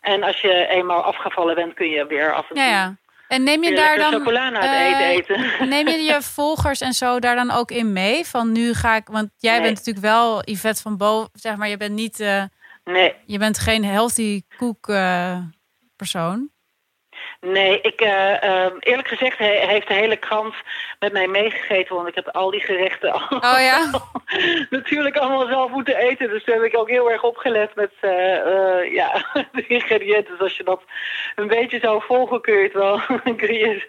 [0.00, 2.64] En als je eenmaal afgevallen bent, kun je weer af en toe...
[2.64, 2.96] Ja, ja.
[3.30, 4.12] En neem je daar dan.
[4.12, 5.68] chocola na het eh, eten eten.
[5.68, 8.26] Neem je je volgers en zo daar dan ook in mee?
[8.26, 9.06] Van nu ga ik.
[9.06, 9.62] Want jij Nee.
[9.62, 11.26] bent natuurlijk wel Yvette van Bo.
[11.32, 12.20] Zeg maar, je bent niet.
[12.20, 12.42] eh,
[12.84, 15.38] Nee, je bent geen healthy cook eh,
[15.96, 16.50] persoon.
[17.40, 20.54] Nee ik, eh, ehm, eerlijk gezegd he- heeft de hele krant
[20.98, 21.94] met mij meegegeten.
[21.94, 23.90] Want ik heb al die gerechten al, Oh ja?
[24.70, 26.28] natuurlijk allemaal zelf moeten eten.
[26.28, 30.32] Dus daar heb ik ook heel erg opgelet met eh, eh, ja, de ingrediënten.
[30.32, 30.82] Dus als je dat
[31.34, 33.00] een beetje zou volgen, kun je het wel
[33.36, 33.88] kun je,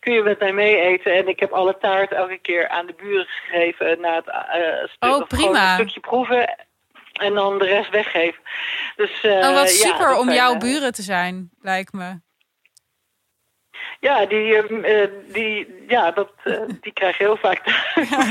[0.00, 1.14] kun je met mij mee eten.
[1.14, 5.26] En ik heb alle taart elke keer aan de buren gegeven na het stuk, Oh,
[5.26, 5.74] prima.
[5.74, 6.54] stukje proeven.
[7.12, 8.40] En dan de rest weggeven.
[8.96, 12.24] Dus, eh, Oh, wat ja, super om zijn, jouw buren te zijn, lijkt me.
[14.00, 17.60] Ja, die, ehm, eh, die, ja dat, eh, die krijg je heel vaak.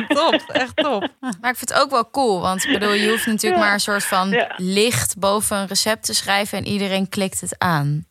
[0.08, 1.08] top, echt top.
[1.20, 3.66] Maar ik vind het ook wel cool, want ik bedoel, je hoeft natuurlijk Ja.
[3.66, 4.54] maar een soort van Ja.
[4.58, 8.08] licht boven een recept te schrijven en iedereen klikt het aan.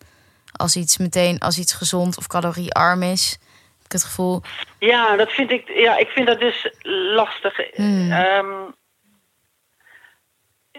[0.57, 3.31] Als iets meteen, als iets gezond of caloriearm is,
[3.77, 4.43] heb ik het gevoel.
[4.79, 6.71] Ja, dat vind ik, ja, ik vind dat dus
[7.15, 7.57] lastig.
[7.75, 8.13] Hmm.
[8.13, 8.47] Ehm,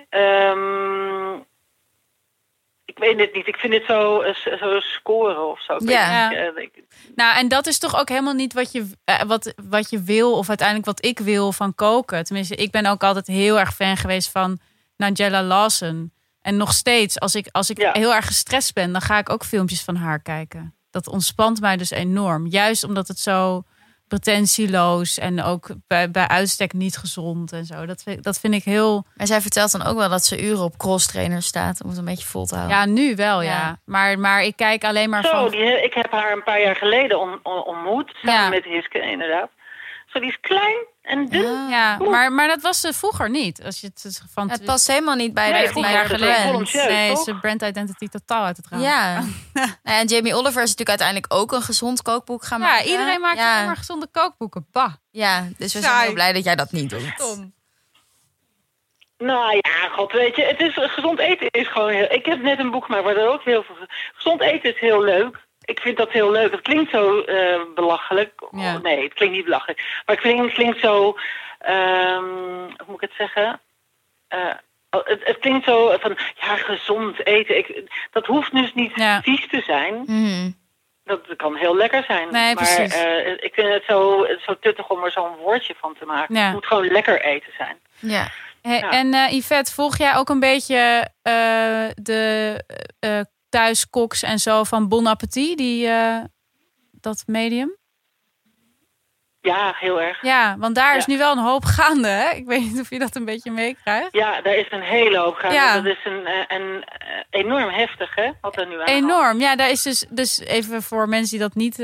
[0.09, 1.39] ehm,
[2.95, 3.47] ik weet het niet.
[3.47, 5.77] Ik vind het zo, eh, zo scoren of zo.
[5.79, 6.31] Ja.
[6.31, 6.83] eh, ik-
[7.15, 10.37] Nou, en dat is toch ook helemaal niet wat je, eh, wat, wat je wil,
[10.37, 12.23] of uiteindelijk wat ik wil van koken.
[12.23, 14.59] Tenminste, ik ben ook altijd heel erg fan geweest van
[14.97, 16.13] Nigella Lawson.
[16.41, 17.91] En nog steeds, als ik, als ik Ja.
[17.93, 20.75] heel erg gestrest ben, dan ga ik ook filmpjes van haar kijken.
[20.91, 22.47] Dat ontspant mij dus enorm.
[22.47, 23.63] Juist omdat het zo
[24.20, 27.86] pretentieloos en ook bij, bij uitstek niet gezond en zo.
[27.86, 29.05] Dat vind, dat vind ik heel.
[29.16, 31.97] Maar zij vertelt dan ook wel dat ze uren op cross trainer staat om het
[31.97, 32.78] een beetje vol te houden.
[32.78, 33.49] Ja, nu wel, ja.
[33.51, 33.80] Ja.
[33.86, 35.51] Maar, maar ik kijk alleen maar Zo, van.
[35.51, 38.16] die, ik heb haar een paar jaar geleden on- on- ontmoet.
[38.22, 38.49] Samen Ja.
[38.49, 39.49] met Hiske, inderdaad.
[40.16, 41.45] Zo, die is klein en dun.
[41.45, 41.70] Ah.
[41.70, 43.63] Ja, maar, maar dat was ze vroeger niet.
[43.63, 46.41] Als je het van Het past helemaal niet bij Nee, de, 15 bij jaar de
[46.43, 48.82] volumieus, Nee, ze brand identity totaal uit het raam.
[48.82, 49.20] Ja.
[49.53, 52.86] nou ja, en Jamie Oliver is natuurlijk uiteindelijk ook een gezond kookboek gaan Ja, maken.
[52.86, 53.53] iedereen maakt ja.
[53.53, 54.68] alleen maar gezonde kookboeken.
[54.72, 54.93] Bah.
[55.11, 57.18] Ja, dus we zijn heel blij dat jij dat niet doet.
[57.18, 57.53] Tom.
[59.18, 62.11] Nou ja, god, weet je, het is, gezond eten is gewoon heel...
[62.11, 63.76] Ik heb net een boek gemaakt waar er ook heel veel...
[64.13, 65.44] Gezond eten is heel leuk.
[65.66, 66.51] Ik vind dat heel leuk.
[66.51, 68.32] Het klinkt zo eh, belachelijk.
[68.51, 68.76] Ja.
[68.76, 69.80] Oh, nee, het klinkt niet belachelijk.
[70.05, 71.16] Maar het klinkt, klinkt zo...
[71.59, 72.24] ehm,
[72.78, 73.59] hoe moet ik het zeggen?
[74.28, 74.39] Eh,
[74.89, 77.57] het, het klinkt zo van, ja, gezond eten.
[77.57, 79.22] Ik, dat hoeft dus niet Ja.
[79.22, 80.03] vies te zijn.
[80.05, 80.49] Mhm.
[81.03, 82.28] Dat kan heel lekker zijn.
[82.32, 86.05] Nee, maar eh, ik vind het zo, zo tuttig om er zo'n woordje van te
[86.05, 86.36] maken.
[86.36, 86.43] Ja.
[86.43, 87.78] Het moet gewoon lekker eten zijn.
[87.99, 88.28] Ja.
[88.61, 88.89] Hey, Ja.
[88.91, 91.07] En eh, Yvette, volg jij ook een beetje
[91.95, 92.63] de
[93.55, 96.23] eh thuiskoks en zo van Bon Appetit, die, eh,
[96.91, 97.77] dat medium?
[99.41, 100.21] Ja, heel erg.
[100.21, 102.07] Ja, want daar is nu wel een hoop gaande.
[102.07, 102.29] Hè?
[102.29, 104.13] Ik weet niet of je dat een beetje meekrijgt.
[104.13, 105.55] Ja, daar is een hele hoop gaande.
[105.55, 105.75] Ja.
[105.75, 108.31] Dat is een, eh, een, eh, enorm heftig, hè?
[108.41, 109.39] Wat er nu aan Enorm.
[109.39, 111.77] Ja, daar is dus, dus even voor mensen die dat niet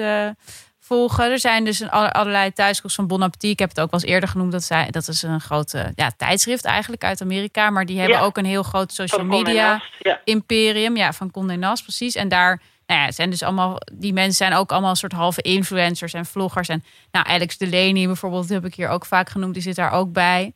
[0.91, 1.31] volgen.
[1.31, 3.51] Er zijn dus allerlei thuiskoks van Bon Appetit.
[3.51, 4.51] Ik heb het ook wel eens eerder genoemd.
[4.51, 7.69] Dat, zij, dat is een grote ja, tijdschrift eigenlijk uit Amerika.
[7.69, 8.23] Maar die hebben Ja.
[8.23, 10.21] ook een heel groot social media Ja.
[10.23, 10.95] imperium.
[10.97, 12.15] Ja, van Condé Nast, precies.
[12.15, 13.77] En daar nou ja, zijn dus allemaal...
[13.93, 16.67] Die mensen zijn ook allemaal een soort halve influencers en vloggers.
[16.67, 19.53] En nou, Alex Delaney bijvoorbeeld heb ik hier ook vaak genoemd.
[19.53, 20.53] Die zit daar ook bij.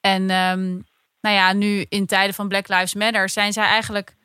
[0.00, 0.68] En ehm,
[1.20, 4.16] nou ja, nu in tijden van Black Lives Matter zijn zij eigenlijk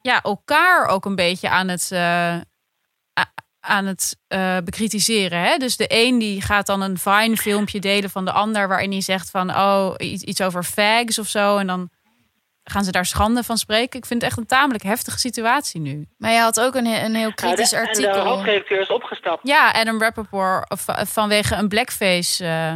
[0.00, 3.32] ja, elkaar ook een beetje aan het, a-
[3.66, 5.40] aan het eh, bekritiseren.
[5.40, 5.56] Hè?
[5.56, 8.68] Dus de een die gaat dan een Vine filmpje delen van de ander...
[8.68, 11.56] waarin hij zegt van, oh, iets, iets over fags of zo.
[11.56, 11.90] En dan
[12.64, 13.98] gaan ze daar schande van spreken.
[13.98, 16.06] Ik vind het echt een tamelijk heftige situatie nu.
[16.18, 18.24] Maar je had ook een, een heel kritisch de, en de artikel.
[18.26, 19.48] hoofdredacteur is opgestapt.
[19.48, 22.74] Ja, Adam Rappaport of, eh, vanwege een blackface eh,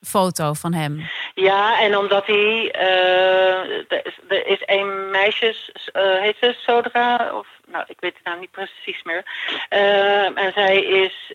[0.00, 1.10] foto van hem.
[1.34, 2.70] Ja, en omdat hij...
[2.70, 7.30] eh, er, is, er is een meisje, eh, heet ze Sodra?
[7.34, 9.24] Of, nou, ik weet het nou niet precies meer.
[9.68, 11.34] Eh, en zij is,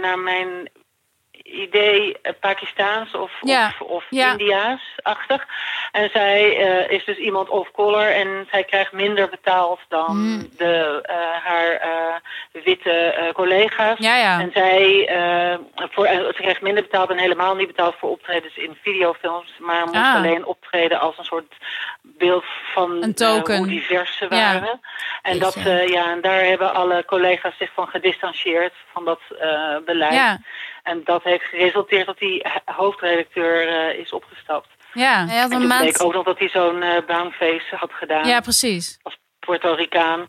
[0.00, 0.68] naar mijn
[1.50, 4.30] idee eh, Pakistaans of, Ja, of, of ja.
[4.32, 5.46] Indiaas-achtig.
[5.92, 10.48] En zij eh, is dus iemand of color en zij krijgt minder betaald dan Hmm.
[10.56, 11.80] de, eh, haar
[12.64, 13.98] witte collega's.
[13.98, 14.40] Ja.
[14.40, 15.08] En zij
[15.74, 19.96] voor, ze krijgt minder betaald en helemaal niet betaald voor optredens in videofilms, maar moest
[19.96, 20.14] Ah.
[20.14, 21.54] alleen optreden als een soort
[22.02, 22.44] beeld
[22.74, 23.56] van Een token.
[23.56, 24.80] hoe divers ze waren.
[25.22, 25.54] En, dat,
[25.86, 29.20] ja, en daar hebben alle collega's zich van gedistanceerd, van dat
[29.84, 30.38] beleid.
[30.82, 34.68] En dat heeft geresulteerd dat die hoofdredacteur eh, is opgestapt.
[34.92, 35.26] ja.
[35.26, 36.00] Hij had En een maand.
[36.00, 38.98] ook nog dat hij zo'n brownface had gedaan ja, precies.
[39.02, 40.26] als Puerto Ricaan.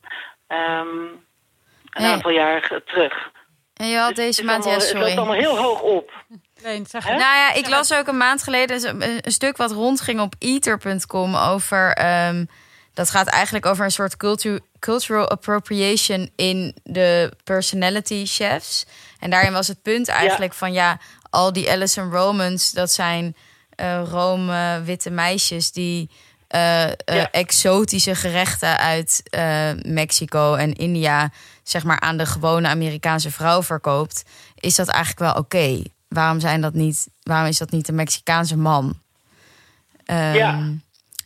[0.48, 2.12] ehm, een Nee.
[2.12, 3.30] aantal jaar terug.
[3.74, 5.18] En je had Dus het deze maand, ja, allemaal- Het loopt sorry.
[5.18, 6.12] allemaal heel hoog op.
[6.84, 7.18] Zeg het.
[7.18, 11.36] Nou ja, ik las ook een maand geleden een, een stuk wat rondging op eater.com
[11.36, 11.94] over.
[11.94, 12.46] ehm,
[12.94, 18.86] dat gaat eigenlijk over een soort cultu cultural appropriation in de personality chefs.
[19.20, 23.36] En daarin was het punt eigenlijk van ja, al die Alison Romans, dat zijn
[23.76, 26.10] eh Rome witte meisjes die
[26.48, 27.32] eh, eh, Ja.
[27.32, 31.32] exotische gerechten uit eh, Mexico en India,
[31.64, 34.24] zeg maar, aan de gewone Amerikaanse vrouw verkoopt.
[34.56, 35.84] Is dat eigenlijk wel oké?
[36.08, 37.08] Waarom zijn dat niet?
[37.24, 39.00] Waarom is dat niet een Mexicaanse man?
[40.06, 40.60] Ehm, Ja.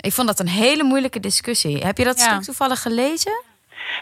[0.05, 1.85] Ik vond dat een hele moeilijke discussie.
[1.85, 2.23] Heb je dat Ja.
[2.25, 3.43] stuk toevallig gelezen?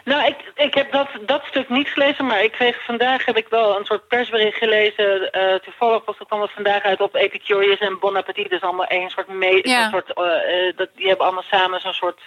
[0.04, 3.46] Nou, ik, ik heb dat, dat stuk niet gelezen, maar ik kreeg vandaag heb ik
[3.48, 5.30] wel een soort persbericht gelezen.
[5.32, 8.50] eh, toevallig was het kwam het vandaag uit op Epicurious en Bon Appetit.
[8.50, 9.68] Dus allemaal één soort mee.
[9.68, 9.84] Ja.
[9.84, 12.20] Een soort, eh, eh, dat, die hebben allemaal samen zo'n soort.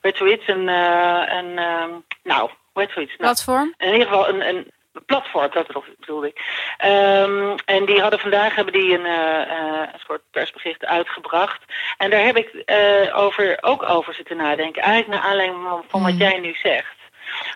[0.00, 0.46] Weet je zoiets?
[0.48, 1.90] Een, eh, een, ehm,
[2.22, 3.16] nou, hoe heet zoiets?
[3.16, 3.74] Nou, Platform?
[3.78, 4.72] in ieder geval een, een
[5.06, 6.40] platform, dat bedoel- bedoelde ik.
[6.76, 11.62] Ehm, en die hadden vandaag hebben die een, eh, eh, een soort persbericht uitgebracht.
[11.96, 14.82] En daar heb ik eh, over, ook over zitten nadenken.
[14.82, 16.96] Eigenlijk naar aanleiding van, van wat jij nu zegt.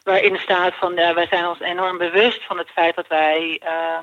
[0.05, 4.03] Waarin staat van, ja, wij zijn ons enorm bewust van het feit dat wij ehm,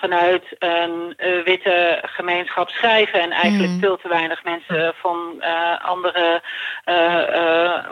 [0.00, 3.20] vanuit een eh, witte gemeenschap schrijven.
[3.20, 3.80] En eigenlijk Mhm.
[3.80, 6.42] veel te weinig mensen van eh, andere
[6.84, 7.84] eh,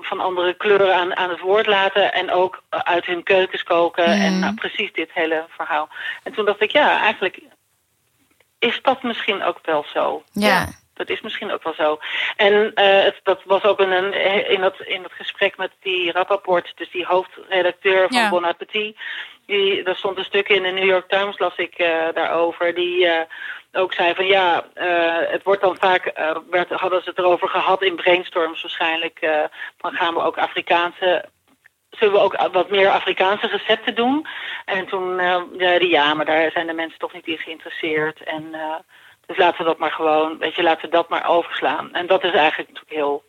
[0.00, 2.12] van andere kleuren aan, aan het woord laten.
[2.12, 4.10] En ook uit hun keukens koken.
[4.10, 4.20] Mhm.
[4.20, 5.88] En nou, precies dit hele verhaal.
[6.22, 7.38] En toen dacht ik, ja, eigenlijk
[8.58, 10.22] is dat misschien ook wel zo.
[10.32, 10.66] Ja.
[10.94, 11.98] Dat is misschien ook wel zo.
[12.36, 14.12] En eh, het, dat was ook in, een,
[14.48, 18.28] in, dat, in dat gesprek met die Rappaport, dus die hoofdredacteur van Ja.
[18.28, 18.96] Bon Appetit.
[19.46, 23.06] Die, er stond een stuk in de New York Times, las ik eh, daarover, die
[23.06, 23.20] eh,
[23.72, 24.66] ook zei van ja,
[25.30, 26.12] het wordt dan vaak,
[26.50, 29.20] werd, hadden ze het erover gehad in brainstorms waarschijnlijk,
[29.76, 31.24] dan gaan we ook Afrikaanse
[31.90, 34.26] zullen we ook wat meer Afrikaanse recepten doen?
[34.64, 38.22] En toen eh zei hij, ja, maar daar zijn de mensen toch niet in geïnteresseerd.
[38.22, 38.54] En
[39.26, 41.92] dus laten we dat maar gewoon, weet je, laten we dat maar overslaan.
[41.92, 43.24] En dat is eigenlijk natuurlijk heel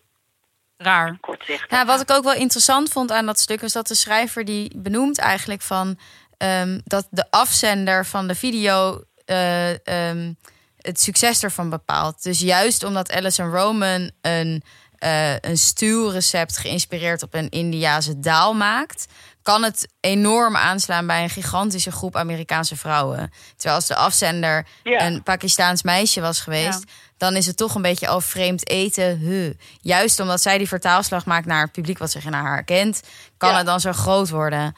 [0.77, 1.17] Raar.
[1.21, 1.69] kortzichtig.
[1.69, 4.71] Nou, wat ik ook wel interessant vond aan dat stuk, was dat de schrijver die
[4.77, 5.97] benoemt eigenlijk van
[6.37, 10.33] ehm, dat de afzender van de video eh, ehm,
[10.77, 12.23] het succes ervan bepaalt.
[12.23, 14.63] Dus juist omdat Alison Roman een,
[14.97, 19.07] eh een stuwrecept geïnspireerd op een Indiase daal maakt,
[19.43, 23.31] kan het enorm aanslaan bij een gigantische groep Amerikaanse vrouwen.
[23.55, 25.05] Terwijl als de afzender Ja.
[25.05, 26.83] een Pakistaans meisje was geweest,
[27.17, 29.17] dan is het toch een beetje al vreemd eten.
[29.17, 29.53] Huh.
[29.81, 33.01] Juist omdat zij die vertaalslag maakt naar het publiek wat zich naar haar kent,
[33.37, 33.57] kan Ja.
[33.57, 34.75] het dan zo groot worden.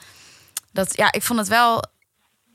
[0.71, 1.83] Dat, ja, ik vond het wel.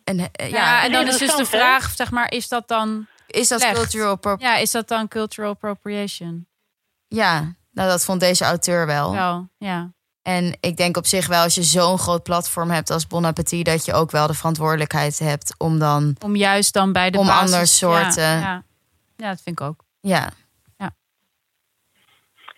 [0.04, 1.44] Een, eh, Ja, ja, en dan is dus de hè?
[1.46, 3.06] vraag, zeg maar, is dat dan...
[3.26, 3.76] is dat slecht.
[3.76, 6.46] cultural Ja, is dat dan cultural appropriation?
[7.08, 9.12] Ja, nou, dat vond deze auteur wel.
[9.12, 9.92] Wel, ja.
[10.22, 13.64] En ik denk op zich wel, als je zo'n groot platform hebt als Bon Appetit,
[13.64, 16.16] dat je ook wel de verantwoordelijkheid hebt om dan.
[16.24, 17.52] Om juist dan bij de Om basis...
[17.52, 18.22] ander soorten.
[18.22, 18.62] Ja, ja.
[19.16, 19.84] ja, dat vind ik ook.
[20.00, 20.30] Ja,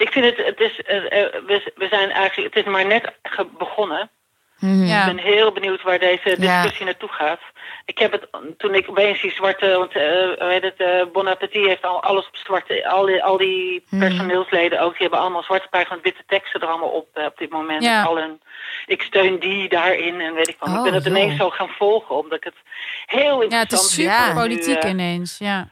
[0.03, 3.13] Ik vind het, het is, eh, eh, we, we zijn eigenlijk, het is maar net
[3.59, 4.11] begonnen.
[4.59, 4.85] Mhm.
[4.85, 5.09] Ja.
[5.09, 7.41] Ik ben heel benieuwd waar deze discussie naartoe gaat.
[7.85, 8.29] Ik heb het
[8.59, 12.03] toen ik opeens die zwarte, want eh hoe heet het, eh, Bon Appetit heeft al
[12.03, 14.01] alles op zwarte, al die, al die Mhm.
[14.01, 17.39] personeelsleden ook, die hebben allemaal zwarte pagina's met witte teksten er allemaal op eh, op
[17.39, 17.83] dit moment.
[17.85, 18.03] Ja.
[18.03, 18.41] Al hun,
[18.87, 20.69] ik steun die daarin en weet ik wat.
[20.69, 21.17] ik Oh, ben het joh.
[21.17, 22.57] ineens zo gaan volgen, omdat ik het
[23.07, 24.23] heel Ja, het interessant is super Ja.
[24.29, 25.39] om nu, politiek eh, ineens.
[25.39, 25.69] Ja.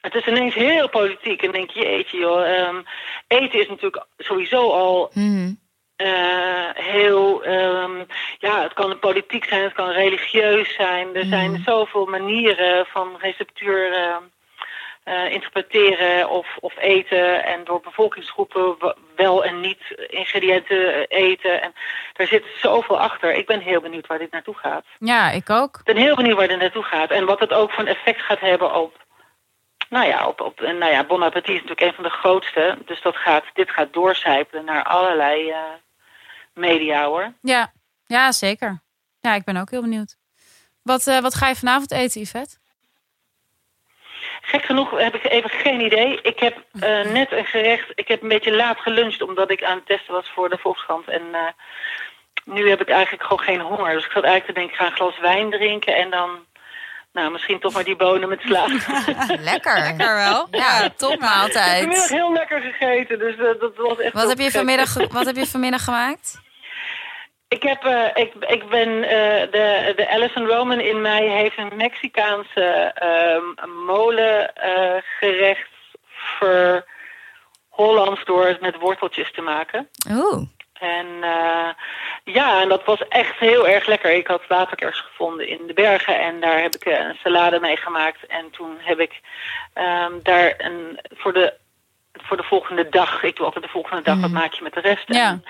[0.00, 2.82] het is ineens heel politiek en denk je, jeetje joh, ehm,
[3.26, 5.52] eten is natuurlijk sowieso al Mhm.
[6.00, 8.04] Eh, heel, ehm,
[8.38, 11.14] ja, het kan politiek zijn, het kan religieus zijn.
[11.14, 14.16] Er zijn zoveel manieren van receptuur eh,
[15.04, 18.76] eh, interpreteren of, of eten en door bevolkingsgroepen
[19.16, 21.62] wel en niet ingrediënten eten.
[21.62, 21.72] En
[22.12, 23.34] daar zit zoveel achter.
[23.34, 24.84] Ik ben heel benieuwd waar dit naartoe gaat.
[24.98, 25.76] ja, ik ook.
[25.78, 28.20] Ik ben heel benieuwd waar dit naartoe gaat en wat het ook voor een effect
[28.20, 29.08] gaat hebben op.
[29.90, 32.78] Nou ja, op, op, en nou ja, Bon Appetit is natuurlijk een van de grootste.
[32.86, 35.58] Dus dat gaat, dit gaat doorcijpelen naar allerlei eh,
[36.54, 37.32] media hoor.
[37.42, 37.72] Ja.
[38.06, 38.82] ja, zeker.
[39.20, 40.16] Ja, ik ben ook heel benieuwd.
[40.82, 42.58] Wat, eh, wat ga je vanavond eten, Yvette?
[44.40, 46.20] Gek genoeg heb ik even geen idee.
[46.22, 47.92] Ik heb eh, net een gerecht.
[47.94, 51.08] Ik heb een beetje laat geluncht omdat ik aan het testen was voor de Volkskrant.
[51.08, 51.46] En eh,
[52.44, 53.94] nu heb ik eigenlijk gewoon geen honger.
[53.94, 56.48] Dus ik zat eigenlijk te denken, ik ga een glas wijn drinken en dan.
[57.12, 58.66] Nou, misschien toch maar die bonen met sla.
[59.50, 59.78] Lekker.
[59.78, 60.46] Lekker wel.
[60.50, 61.78] Ja, ik heb topmaaltijd.
[61.78, 64.12] vanmiddag heel lekker gegeten, dus eh, dat was echt.
[64.12, 66.40] Wat heb, je vanmiddag, wat heb je vanmiddag gemaakt?
[67.48, 71.76] Ik, heb, eh, ik, ik ben eh, de, de Alison Roman in mij heeft een
[71.76, 75.68] Mexicaanse ehm molengerecht
[76.38, 76.84] ver
[77.68, 79.88] Hollands door het met worteltjes te maken.
[80.10, 80.42] Oeh.
[80.80, 81.68] En eh,
[82.24, 84.12] ja, en dat was echt heel erg lekker.
[84.12, 87.76] Ik had waterkers gevonden in de bergen en daar heb ik eh, een salade mee
[87.76, 88.26] gemaakt.
[88.26, 89.20] En toen heb ik
[89.72, 91.54] ehm, daar een, voor, de,
[92.12, 94.80] voor de volgende dag, ik doe altijd de volgende dag, wat maak je met de
[94.80, 95.04] rest?
[95.06, 95.28] Ja.
[95.28, 95.44] En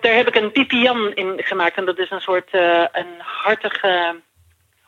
[0.00, 1.76] daar heb ik een pipian in gemaakt.
[1.76, 4.20] En dat is een soort eh, een hartige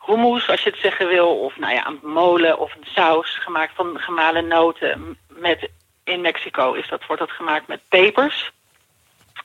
[0.05, 1.39] hummus, als je het zeggen wil.
[1.39, 5.17] Of nou ja, een molen of een saus gemaakt van gemalen noten.
[5.27, 5.69] Met,
[6.03, 8.51] in Mexico is dat, wordt dat gemaakt met pepers.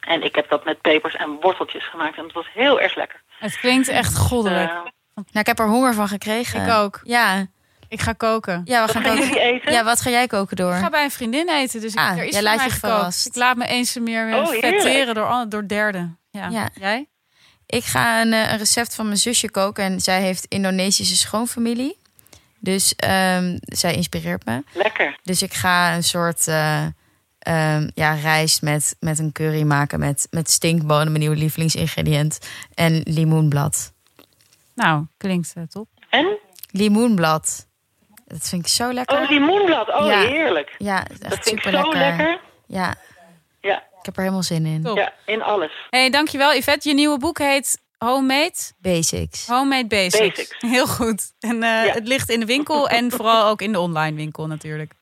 [0.07, 2.17] En ik heb dat met pepers en worteltjes gemaakt.
[2.17, 3.23] En het was heel erg lekker.
[3.39, 4.71] Het klinkt echt goddelijk.
[4.71, 4.75] Eh,
[5.15, 6.63] Nou, ik heb er honger van gekregen.
[6.63, 7.01] Ik ook.
[7.03, 7.47] Ja,
[7.89, 8.61] Ik ga koken.
[8.65, 9.29] ja we wat gaan gaan koken.
[9.29, 9.73] jullie eten?
[9.73, 10.73] Ja, wat ga jij koken door?
[10.75, 13.27] Ik ga bij een vriendin eten, dus ik, Ah, er is jij laat je verrast.
[13.27, 16.19] Ik laat me eens en meer weer Oh, vetteren door, door derden.
[16.31, 16.49] Ja.
[16.49, 16.69] Ja.
[16.75, 17.07] Jij?
[17.67, 19.85] Ik ga een, eh, een recept van mijn zusje koken.
[19.85, 21.99] En zij heeft Indonesische schoonfamilie.
[22.61, 24.63] Dus ehm, zij inspireert me.
[24.73, 25.19] Lekker.
[25.23, 26.85] Dus ik ga een soort eh,
[27.47, 29.99] ehm, ja, rijst met, met een curry maken.
[29.99, 32.39] Met, met stinkbonen, mijn nieuwe lievelingsingrediënt.
[32.75, 33.93] En limoenblad.
[34.75, 35.89] Nou, klinkt eh, top.
[36.11, 36.39] En?
[36.71, 37.67] Limoenblad.
[38.25, 39.21] Dat vind ik zo lekker.
[39.23, 39.89] Oh, limoenblad.
[39.95, 40.21] Oh, Ja.
[40.21, 40.75] heerlijk.
[40.79, 42.17] Ja, is Dat echt vind ik super zo lekker.
[42.27, 42.41] lekker.
[42.67, 42.95] Ja,
[43.61, 44.83] Ja, ik heb er helemaal zin in.
[44.83, 44.97] Top.
[44.97, 45.73] ja, in alles.
[45.91, 46.89] hey, dankjewel Yvette.
[46.89, 48.55] Je nieuwe boek heet Homemade.
[48.79, 49.47] Basics.
[49.47, 50.19] Homemade Basics.
[50.37, 50.55] Basics.
[50.75, 51.33] Heel goed.
[51.41, 51.93] En eh, Ja.
[51.93, 54.93] het ligt in de winkel en vooral ook in de online winkel natuurlijk.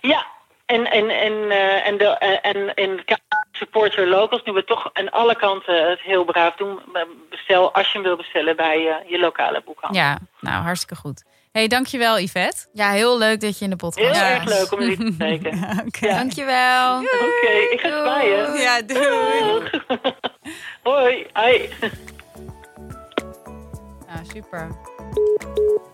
[0.00, 0.26] Ja,
[0.66, 3.04] en, en, en, eh, en, de, eh, en, en
[3.52, 4.42] support your locals.
[4.44, 6.80] Nu we toch aan alle kanten het heel braaf doen.
[7.30, 10.02] Bestel als je hem wil bestellen bij eh, je lokale boekhandel.
[10.02, 11.24] Ja, nou hartstikke goed.
[11.52, 12.66] hey, dankjewel Yvette.
[12.72, 14.30] Ja, heel leuk dat je in de podcast Heel was.
[14.30, 15.56] erg leuk om jullie te spreken.
[15.58, 16.06] Ja, Oké.
[16.06, 16.14] Ja.
[16.16, 16.98] Dankjewel.
[16.98, 18.60] Oké, ik ga zwaaien.
[18.60, 19.70] Ja, doei.
[20.82, 21.68] Hoi, hoi.
[24.06, 24.68] Ja, super.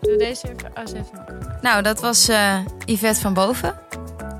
[0.01, 1.25] Doe deze even.
[1.29, 1.61] Oh.
[1.61, 3.79] Nou, dat was eh, Yvette van Boven.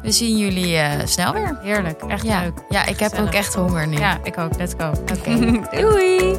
[0.02, 1.58] We zien jullie eh, snel weer.
[1.62, 2.54] Heerlijk, echt Ja, leuk.
[2.70, 3.98] ja ik heb ook echt honger nu.
[3.98, 4.58] Ja, ik ook.
[4.58, 4.92] Let's go.
[5.18, 5.60] Oké.
[5.82, 6.36] Doei.